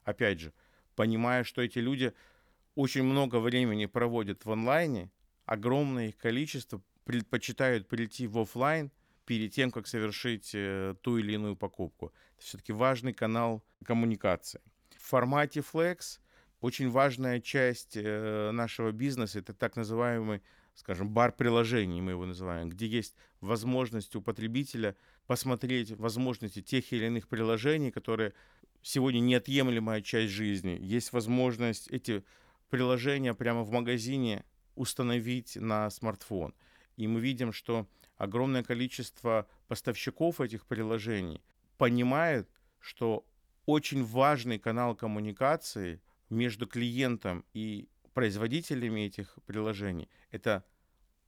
Опять 0.03 0.39
же, 0.39 0.53
понимая, 0.95 1.43
что 1.43 1.61
эти 1.61 1.79
люди 1.79 2.13
очень 2.75 3.03
много 3.03 3.39
времени 3.39 3.87
проводят 3.87 4.45
в 4.45 4.51
онлайне, 4.51 5.11
огромное 5.45 6.09
их 6.09 6.17
количество 6.17 6.81
предпочитают 7.05 7.87
прийти 7.87 8.27
в 8.27 8.37
офлайн 8.37 8.91
перед 9.25 9.51
тем, 9.51 9.71
как 9.71 9.87
совершить 9.87 10.51
э, 10.53 10.95
ту 11.01 11.17
или 11.17 11.33
иную 11.33 11.55
покупку. 11.55 12.13
Это 12.37 12.45
все-таки 12.45 12.73
важный 12.73 13.13
канал 13.13 13.63
коммуникации. 13.83 14.61
В 14.97 15.03
формате 15.09 15.61
Flex 15.61 16.19
очень 16.61 16.89
важная 16.89 17.41
часть 17.41 17.97
э, 17.97 18.51
нашего 18.51 18.91
бизнеса 18.91 19.39
это 19.39 19.53
так 19.53 19.75
называемый, 19.75 20.41
скажем, 20.75 21.09
бар 21.09 21.31
приложений, 21.31 22.01
мы 22.01 22.11
его 22.11 22.25
называем, 22.25 22.69
где 22.69 22.87
есть 22.87 23.15
возможность 23.41 24.15
у 24.15 24.21
потребителя 24.21 24.95
посмотреть 25.25 25.91
возможности 25.91 26.61
тех 26.61 26.93
или 26.93 27.07
иных 27.07 27.27
приложений, 27.27 27.91
которые 27.91 28.33
сегодня 28.83 29.19
неотъемлемая 29.19 30.01
часть 30.01 30.31
жизни. 30.31 30.77
Есть 30.79 31.13
возможность 31.13 31.87
эти 31.87 32.23
приложения 32.69 33.33
прямо 33.33 33.63
в 33.63 33.71
магазине 33.71 34.45
установить 34.75 35.55
на 35.55 35.89
смартфон. 35.89 36.53
И 36.95 37.07
мы 37.07 37.19
видим, 37.19 37.53
что 37.53 37.87
огромное 38.17 38.63
количество 38.63 39.47
поставщиков 39.67 40.39
этих 40.39 40.65
приложений 40.67 41.41
понимает, 41.77 42.47
что 42.79 43.25
очень 43.65 44.03
важный 44.03 44.59
канал 44.59 44.95
коммуникации 44.95 46.01
между 46.31 46.65
клиентом 46.65 47.45
и 47.53 47.87
производителями 48.13 49.01
этих 49.01 49.37
приложений– 49.45 50.09
это 50.31 50.63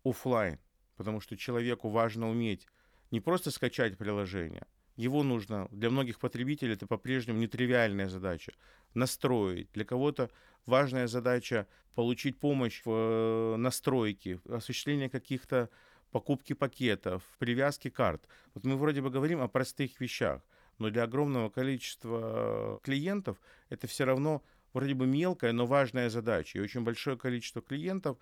офлайн, 0.04 0.60
потому 0.96 1.22
что 1.22 1.38
человеку 1.38 1.90
важно 1.90 2.30
уметь 2.30 2.68
не 3.12 3.20
просто 3.20 3.52
скачать 3.52 3.98
приложение, 3.98 4.66
его 4.96 5.24
нужно, 5.24 5.68
для 5.72 5.90
многих 5.90 6.20
потребителей 6.20 6.74
это 6.74 6.88
по-прежнему 6.88 7.40
нетривиальная 7.40 8.10
задача, 8.10 8.54
настроить. 8.94 9.72
Для 9.74 9.86
кого-то 9.86 10.30
важная 10.66 11.08
задача 11.08 11.68
получить 11.96 12.40
помощь 12.40 12.82
в 12.86 12.92
э, 12.92 13.56
настройке, 13.58 14.40
осуществлении 14.48 15.08
каких-то 15.08 15.70
покупки 16.12 16.54
пакетов, 16.54 17.24
привязки 17.40 17.90
карт. 17.90 18.28
Вот 18.54 18.66
мы 18.66 18.76
вроде 18.76 19.02
бы 19.02 19.10
говорим 19.10 19.42
о 19.42 19.48
простых 19.48 20.00
вещах, 20.00 20.42
но 20.78 20.92
для 20.92 21.04
огромного 21.04 21.50
количества 21.50 22.80
клиентов 22.84 23.42
это 23.70 23.88
все 23.88 24.06
равно 24.06 24.44
вроде 24.74 24.94
бы 24.94 25.08
мелкая, 25.08 25.52
но 25.52 25.66
важная 25.66 26.10
задача. 26.10 26.58
И 26.58 26.62
очень 26.62 26.82
большое 26.82 27.18
количество 27.18 27.62
клиентов 27.62 28.18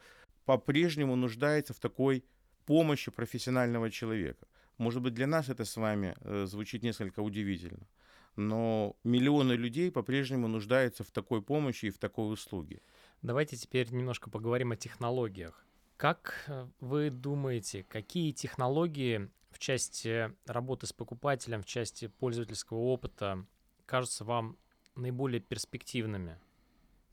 по-прежнему 0.46 1.16
нуждается 1.16 1.74
в 1.74 1.80
такой 1.80 2.24
помощи 2.66 3.12
профессионального 3.12 3.90
человека. 3.90 4.48
Может 4.78 5.02
быть, 5.02 5.14
для 5.14 5.28
нас 5.28 5.50
это 5.50 5.66
с 5.66 5.76
вами 5.78 6.16
э, 6.22 6.46
звучит 6.46 6.84
несколько 6.84 7.20
удивительно, 7.22 7.88
но 8.36 8.96
миллионы 9.04 9.54
людей 9.54 9.92
по-прежнему 9.92 10.48
нуждаются 10.48 11.04
в 11.04 11.12
такой 11.12 11.42
помощи 11.42 11.88
и 11.88 11.92
в 11.92 11.98
такой 11.98 12.34
услуге. 12.34 12.82
Давайте 13.22 13.58
теперь 13.58 13.92
немножко 13.92 14.30
поговорим 14.30 14.72
о 14.72 14.76
технологиях. 14.76 15.66
Как 15.98 16.46
э, 16.48 16.68
вы 16.80 17.12
думаете, 17.12 17.84
какие 17.84 18.32
технологии 18.32 19.30
в 19.52 19.60
части 19.60 20.34
работы 20.46 20.88
с 20.88 20.94
покупателем, 20.94 21.62
в 21.62 21.66
части 21.66 22.08
пользовательского 22.08 22.80
опыта 22.80 23.46
кажутся 23.86 24.24
вам 24.26 24.58
наиболее 24.95 25.41
перспективными 25.41 26.39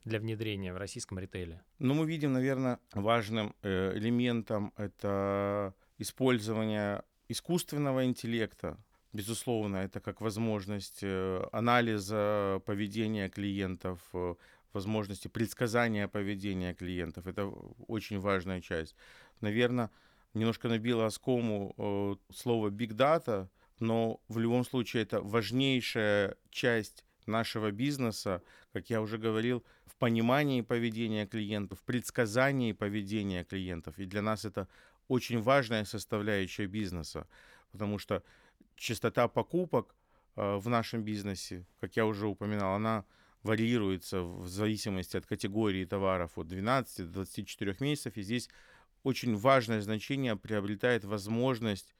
для 0.05 0.19
внедрения 0.19 0.73
в 0.73 0.77
российском 0.77 1.19
ритейле? 1.19 1.61
Ну, 1.79 1.93
мы 1.93 2.05
видим, 2.05 2.33
наверное, 2.33 2.79
важным 2.93 3.55
э, 3.61 3.97
элементом 3.97 4.73
это 4.77 5.73
использование 5.97 7.03
искусственного 7.27 8.05
интеллекта. 8.05 8.77
Безусловно, 9.11 9.77
это 9.77 9.99
как 9.99 10.21
возможность 10.21 10.99
э, 11.01 11.43
анализа 11.51 12.61
поведения 12.65 13.29
клиентов, 13.29 13.99
возможности 14.73 15.27
предсказания 15.27 16.07
поведения 16.07 16.73
клиентов. 16.73 17.27
Это 17.27 17.47
очень 17.87 18.19
важная 18.19 18.61
часть. 18.61 18.95
Наверное, 19.41 19.89
немножко 20.33 20.67
набило 20.67 21.05
оскому 21.05 21.73
э, 21.77 22.33
слово 22.33 22.69
big 22.69 22.91
data, 22.91 23.49
но 23.79 24.21
в 24.27 24.37
любом 24.39 24.65
случае 24.65 25.03
это 25.03 25.21
важнейшая 25.21 26.35
часть 26.49 27.05
нашего 27.29 27.71
бизнеса, 27.71 28.43
как 28.73 28.89
я 28.89 29.01
уже 29.01 29.17
говорил, 29.17 29.63
в 29.85 29.95
понимании 29.95 30.61
поведения 30.61 31.25
клиентов, 31.25 31.79
в 31.79 31.83
предсказании 31.83 32.73
поведения 32.73 33.43
клиентов. 33.43 33.97
И 33.99 34.05
для 34.05 34.21
нас 34.21 34.45
это 34.45 34.67
очень 35.07 35.41
важная 35.41 35.85
составляющая 35.85 36.67
бизнеса, 36.67 37.27
потому 37.71 37.97
что 37.97 38.23
частота 38.75 39.27
покупок 39.27 39.95
э, 40.35 40.57
в 40.57 40.67
нашем 40.69 41.03
бизнесе, 41.03 41.65
как 41.79 41.95
я 41.95 42.05
уже 42.05 42.27
упоминал, 42.27 42.75
она 42.75 43.05
варьируется 43.43 44.21
в 44.21 44.47
зависимости 44.47 45.17
от 45.17 45.25
категории 45.25 45.85
товаров 45.85 46.37
от 46.37 46.47
12 46.47 47.05
до 47.05 47.13
24 47.13 47.75
месяцев. 47.79 48.17
И 48.17 48.21
здесь 48.21 48.49
очень 49.03 49.35
важное 49.35 49.81
значение 49.81 50.35
приобретает 50.35 51.05
возможность 51.05 51.95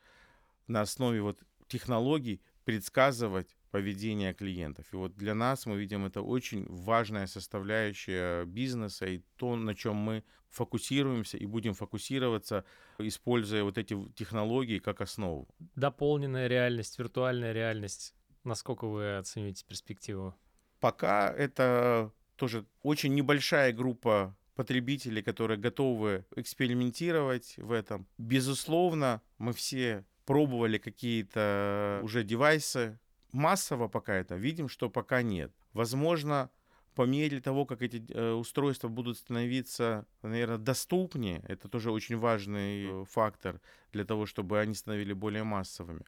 на 0.67 0.81
основе 0.81 1.21
вот 1.21 1.39
технологий 1.67 2.41
предсказывать 2.65 3.55
поведение 3.71 4.33
клиентов. 4.33 4.85
И 4.93 4.95
вот 4.95 5.15
для 5.15 5.33
нас 5.33 5.65
мы 5.65 5.77
видим 5.77 6.05
это 6.05 6.21
очень 6.21 6.65
важная 6.67 7.27
составляющая 7.27 8.45
бизнеса 8.45 9.05
и 9.05 9.21
то, 9.37 9.55
на 9.55 9.75
чем 9.75 9.95
мы 9.95 10.23
фокусируемся 10.49 11.37
и 11.37 11.45
будем 11.45 11.73
фокусироваться, 11.73 12.65
используя 12.97 13.63
вот 13.63 13.77
эти 13.77 13.95
технологии 14.15 14.79
как 14.79 15.01
основу. 15.01 15.47
Дополненная 15.75 16.47
реальность, 16.47 16.97
виртуальная 16.99 17.53
реальность. 17.53 18.15
Насколько 18.43 18.87
вы 18.87 19.17
оцениваете 19.17 19.65
перспективу? 19.65 20.35
Пока 20.79 21.31
это 21.31 22.11
тоже 22.35 22.65
очень 22.81 23.13
небольшая 23.13 23.73
группа 23.73 24.35
потребителей, 24.55 25.21
которые 25.21 25.57
готовы 25.57 26.25
экспериментировать 26.35 27.55
в 27.57 27.71
этом. 27.71 28.07
Безусловно, 28.17 29.21
мы 29.37 29.53
все 29.53 30.05
пробовали 30.25 30.77
какие-то 30.77 32.01
уже 32.03 32.23
девайсы. 32.23 32.99
Массово 33.31 33.87
пока 33.87 34.15
это 34.15 34.35
видим, 34.35 34.69
что 34.69 34.89
пока 34.89 35.21
нет. 35.21 35.51
Возможно, 35.73 36.49
по 36.95 37.03
мере 37.03 37.39
того, 37.39 37.65
как 37.65 37.81
эти 37.81 38.03
э, 38.11 38.31
устройства 38.31 38.87
будут 38.87 39.17
становиться, 39.17 40.05
наверное, 40.21 40.57
доступнее, 40.57 41.43
это 41.47 41.69
тоже 41.69 41.91
очень 41.91 42.17
важный 42.17 42.87
э, 42.87 43.05
фактор 43.09 43.61
для 43.93 44.03
того, 44.03 44.25
чтобы 44.25 44.59
они 44.59 44.73
становились 44.73 45.15
более 45.15 45.43
массовыми. 45.43 46.03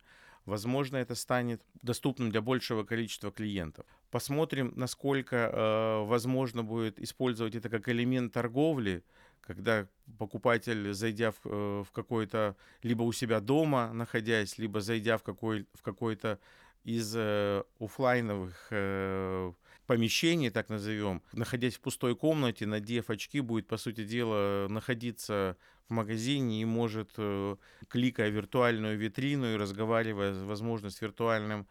Возможно, 0.46 0.98
это 0.98 1.14
станет 1.16 1.62
доступным 1.84 2.32
для 2.32 2.42
большего 2.42 2.84
количества 2.84 3.32
клиентов. 3.32 3.86
Посмотрим, 4.10 4.74
насколько 4.76 5.36
э, 5.36 6.06
возможно 6.06 6.64
будет 6.64 7.00
использовать 7.00 7.56
это 7.56 7.70
как 7.70 7.88
элемент 7.88 8.34
торговли, 8.34 9.04
когда 9.42 9.88
покупатель, 10.18 10.94
зайдя 10.94 11.32
в, 11.32 11.40
э, 11.46 11.84
в 11.88 11.92
какой-то, 11.92 12.56
либо 12.82 13.04
у 13.04 13.12
себя 13.12 13.40
дома 13.40 13.94
находясь, 13.94 14.58
либо 14.58 14.82
зайдя 14.82 15.18
в, 15.18 15.24
какой, 15.24 15.68
в 15.74 15.84
какой-то 15.84 16.40
из 16.84 17.14
э, 17.16 17.64
офлайновых 17.80 18.68
э, 18.72 19.54
помещений, 19.86 20.50
так 20.50 20.70
назовем, 20.70 21.22
находясь 21.34 21.76
в 21.76 21.82
пустой 21.82 22.16
комнате, 22.16 22.66
надев 22.66 23.10
очки, 23.10 23.40
будет, 23.42 23.68
по 23.68 23.78
сути 23.78 24.04
дела, 24.04 24.68
находиться 24.70 25.58
в 25.88 25.94
магазине 25.94 26.62
и 26.62 26.66
может, 26.66 27.12
э, 27.18 27.56
кликая 27.88 28.30
виртуальную 28.30 28.98
витрину 28.98 29.54
и 29.54 29.58
разговаривая, 29.58 30.34
возможно, 30.46 30.90
с 30.90 31.02
виртуальным 31.02 31.68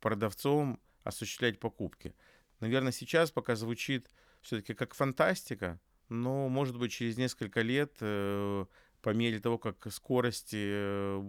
продавцом, 0.00 0.80
осуществлять 1.02 1.58
покупки. 1.58 2.14
Наверное, 2.60 2.92
сейчас 2.92 3.30
пока 3.30 3.56
звучит 3.56 4.10
все-таки 4.40 4.74
как 4.74 4.94
фантастика, 4.94 5.80
но, 6.08 6.48
может 6.48 6.78
быть, 6.78 6.92
через 6.92 7.16
несколько 7.16 7.62
лет, 7.62 7.96
э, 8.00 8.66
по 9.04 9.10
мере 9.10 9.38
того, 9.38 9.58
как 9.58 9.86
скорости 9.92 10.56
э, 10.56 11.22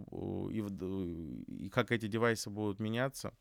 и, 0.49 1.65
и 1.65 1.69
как 1.69 1.91
эти 1.91 2.07
девайсы 2.07 2.49
будут 2.49 2.79
меняться, 2.79 3.33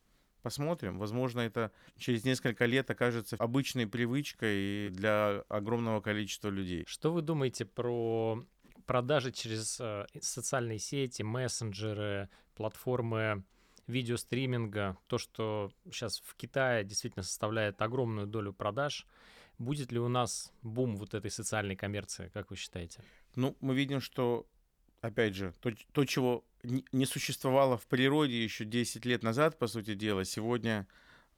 посмотрим. 0.42 0.98
Возможно, 0.98 1.40
это 1.40 1.70
через 1.96 2.24
несколько 2.24 2.66
лет 2.66 2.90
окажется 2.90 3.36
обычной 3.38 3.86
привычкой 3.86 4.90
для 4.90 5.44
огромного 5.48 6.00
количества 6.00 6.48
людей. 6.48 6.84
Что 6.88 7.12
вы 7.12 7.22
думаете 7.22 7.64
про 7.64 8.44
продажи 8.86 9.30
через 9.30 9.78
э, 9.80 10.04
социальные 10.20 10.80
сети, 10.80 11.22
мессенджеры, 11.22 12.28
платформы 12.56 13.44
видеостриминга, 13.86 14.96
то, 15.06 15.16
что 15.16 15.70
сейчас 15.92 16.18
в 16.18 16.34
Китае 16.34 16.82
действительно 16.82 17.22
составляет 17.22 17.80
огромную 17.80 18.26
долю 18.26 18.52
продаж, 18.52 19.06
будет 19.58 19.92
ли 19.92 20.00
у 20.00 20.08
нас 20.08 20.52
бум 20.62 20.96
вот 20.96 21.14
этой 21.14 21.30
социальной 21.30 21.76
коммерции, 21.76 22.32
как 22.34 22.50
вы 22.50 22.56
считаете? 22.56 23.00
Ну, 23.36 23.56
мы 23.60 23.74
видим, 23.74 24.00
что, 24.00 24.46
опять 25.00 25.34
же, 25.34 25.52
то, 25.60 25.72
то 25.92 26.04
чего 26.04 26.44
не 26.92 27.06
существовало 27.06 27.76
в 27.76 27.86
природе 27.86 28.42
еще 28.42 28.64
10 28.64 29.04
лет 29.04 29.22
назад, 29.22 29.58
по 29.58 29.66
сути 29.66 29.94
дела, 29.94 30.24
сегодня 30.24 30.86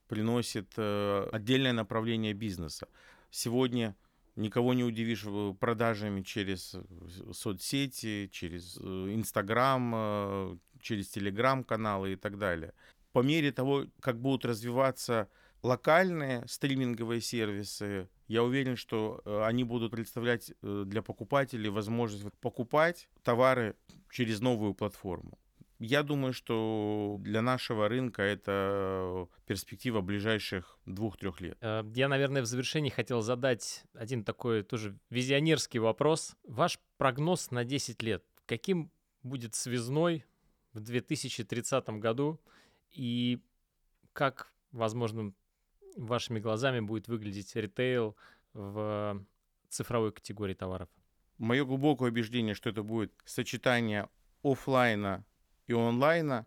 приносит 0.09 0.73
э, 0.77 1.29
отдельное 1.33 1.73
направление 1.73 2.33
бизнеса. 2.33 2.89
Сегодня 3.31 3.97
никого 4.37 4.75
не 4.75 4.85
удивишь 4.85 5.25
продажами 5.59 6.23
через 6.23 6.75
э, 6.75 7.33
соцсети, 7.33 8.29
через 8.33 8.79
э, 8.81 8.81
Инстаграм, 9.15 9.93
э, 9.95 10.59
через 10.81 11.09
Телеграм-каналы 11.09 12.13
и 12.13 12.17
так 12.17 12.39
далее. 12.39 12.73
По 13.13 13.21
мере 13.21 13.51
того, 13.51 13.87
как 14.01 14.21
будут 14.21 14.45
развиваться 14.45 15.29
локальные 15.63 16.45
стриминговые 16.47 17.21
сервисы, 17.21 18.09
я 18.29 18.43
уверен, 18.43 18.77
что 18.77 19.23
они 19.45 19.65
будут 19.65 19.93
представлять 19.93 20.53
для 20.63 21.03
покупателей 21.03 21.71
возможность 21.71 22.25
покупать 22.41 23.09
товары 23.23 23.77
через 24.11 24.41
новую 24.41 24.75
платформу. 24.75 25.39
Я 25.79 26.03
думаю, 26.03 26.33
что 26.33 27.17
для 27.21 27.43
нашего 27.43 27.89
рынка 27.89 28.23
это 28.23 29.29
перспектива 29.45 30.01
ближайших 30.01 30.79
двух-трех 30.87 31.41
лет. 31.43 31.59
Э, 31.61 31.85
я, 31.95 32.09
наверное, 32.09 32.41
в 32.41 32.47
завершении 32.47 32.89
хотел 32.89 33.21
задать 33.21 33.85
один 33.93 34.25
такой 34.25 34.63
тоже 34.63 34.99
визионерский 35.11 35.79
вопрос. 35.79 36.35
Ваш 36.45 36.79
прогноз 36.97 37.51
на 37.51 37.65
10 37.65 38.03
лет. 38.03 38.25
Каким 38.47 38.91
будет 39.23 39.55
связной 39.55 40.25
в 40.73 40.81
2030 40.81 41.89
году 42.01 42.41
и 42.91 43.43
как, 44.15 44.53
возможно, 44.73 45.35
вашими 45.97 46.39
глазами 46.39 46.81
будет 46.81 47.09
выглядеть 47.09 47.55
ритейл 47.57 48.17
в 48.53 49.25
цифровой 49.69 50.13
категории 50.13 50.55
товаров? 50.55 50.89
Мое 51.39 51.65
глубокое 51.65 52.11
убеждение, 52.11 52.55
что 52.55 52.71
это 52.71 52.83
будет 52.83 53.13
сочетание 53.25 54.09
офлайна 54.43 55.25
и 55.67 55.73
онлайна, 55.73 56.47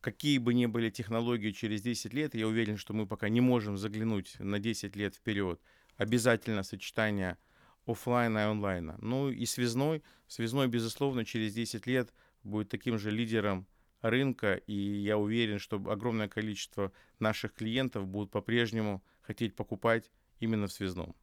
какие 0.00 0.38
бы 0.38 0.54
ни 0.54 0.66
были 0.66 0.90
технологии 0.90 1.50
через 1.50 1.82
10 1.82 2.14
лет, 2.14 2.34
я 2.34 2.46
уверен, 2.46 2.76
что 2.76 2.92
мы 2.92 3.06
пока 3.06 3.28
не 3.28 3.40
можем 3.40 3.76
заглянуть 3.76 4.36
на 4.38 4.58
10 4.58 4.96
лет 4.96 5.14
вперед. 5.14 5.60
Обязательно 5.96 6.62
сочетание 6.62 7.38
офлайна 7.86 8.38
и 8.38 8.42
онлайна. 8.42 8.96
Ну 9.00 9.30
и 9.30 9.44
связной. 9.46 10.02
Связной, 10.28 10.68
безусловно, 10.68 11.24
через 11.24 11.54
10 11.54 11.86
лет 11.86 12.12
будет 12.42 12.68
таким 12.68 12.98
же 12.98 13.10
лидером 13.10 13.66
рынка, 14.00 14.54
и 14.54 14.74
я 14.74 15.18
уверен, 15.18 15.58
что 15.58 15.76
огромное 15.90 16.28
количество 16.28 16.92
наших 17.18 17.54
клиентов 17.54 18.06
будут 18.06 18.30
по-прежнему 18.30 19.02
хотеть 19.22 19.54
покупать 19.54 20.10
именно 20.38 20.66
в 20.66 20.72
связном. 20.72 21.14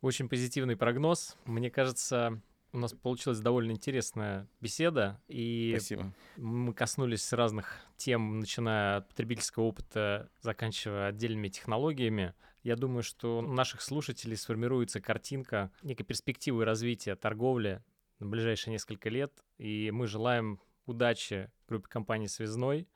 Очень 0.00 0.28
позитивный 0.28 0.76
прогноз. 0.76 1.36
Мне 1.44 1.70
кажется, 1.70 2.40
у 2.72 2.78
нас 2.78 2.92
получилась 2.92 3.40
довольно 3.40 3.72
интересная 3.72 4.46
беседа, 4.60 5.20
и 5.26 5.74
Спасибо. 5.76 6.12
мы 6.36 6.72
коснулись 6.74 7.32
разных 7.32 7.76
тем, 7.96 8.40
начиная 8.40 8.98
от 8.98 9.08
потребительского 9.08 9.64
опыта, 9.64 10.30
заканчивая 10.40 11.08
отдельными 11.08 11.48
технологиями. 11.48 12.34
Я 12.62 12.76
думаю, 12.76 13.02
что 13.02 13.38
у 13.38 13.42
наших 13.42 13.80
слушателей 13.80 14.36
сформируется 14.36 15.00
картинка 15.00 15.72
некой 15.82 16.04
перспективы 16.04 16.64
развития 16.64 17.16
торговли 17.16 17.82
на 18.18 18.26
ближайшие 18.26 18.72
несколько 18.72 19.08
лет, 19.08 19.32
и 19.56 19.90
мы 19.90 20.06
желаем 20.06 20.60
удачи 20.88 21.50
группе 21.68 21.88
компании 21.88 22.26
«Связной». 22.26 22.88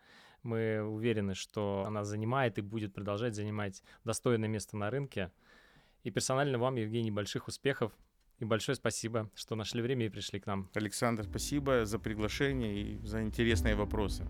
Мы 0.43 0.83
уверены, 0.83 1.35
что 1.35 1.85
она 1.87 2.05
занимает 2.05 2.59
и 2.59 2.63
будет 2.63 2.93
продолжать 2.93 3.35
занимать 3.35 3.83
достойное 4.05 4.49
место 4.49 4.77
на 4.77 4.91
рынке. 4.91 5.31
И 6.03 6.11
персонально 6.11 6.59
вам, 6.59 6.77
Евгений, 6.77 7.13
больших 7.13 7.47
успехов 7.47 7.93
и 8.39 8.45
большое 8.45 8.75
спасибо, 8.75 9.31
что 9.37 9.55
нашли 9.55 9.81
время 9.83 10.07
и 10.07 10.09
пришли 10.09 10.41
к 10.41 10.47
нам. 10.47 10.69
Александр, 10.75 11.25
спасибо 11.25 11.87
за 11.87 12.01
приглашение 12.01 12.83
и 12.83 13.07
за 13.07 13.23
интересные 13.23 13.77
вопросы. 13.77 14.27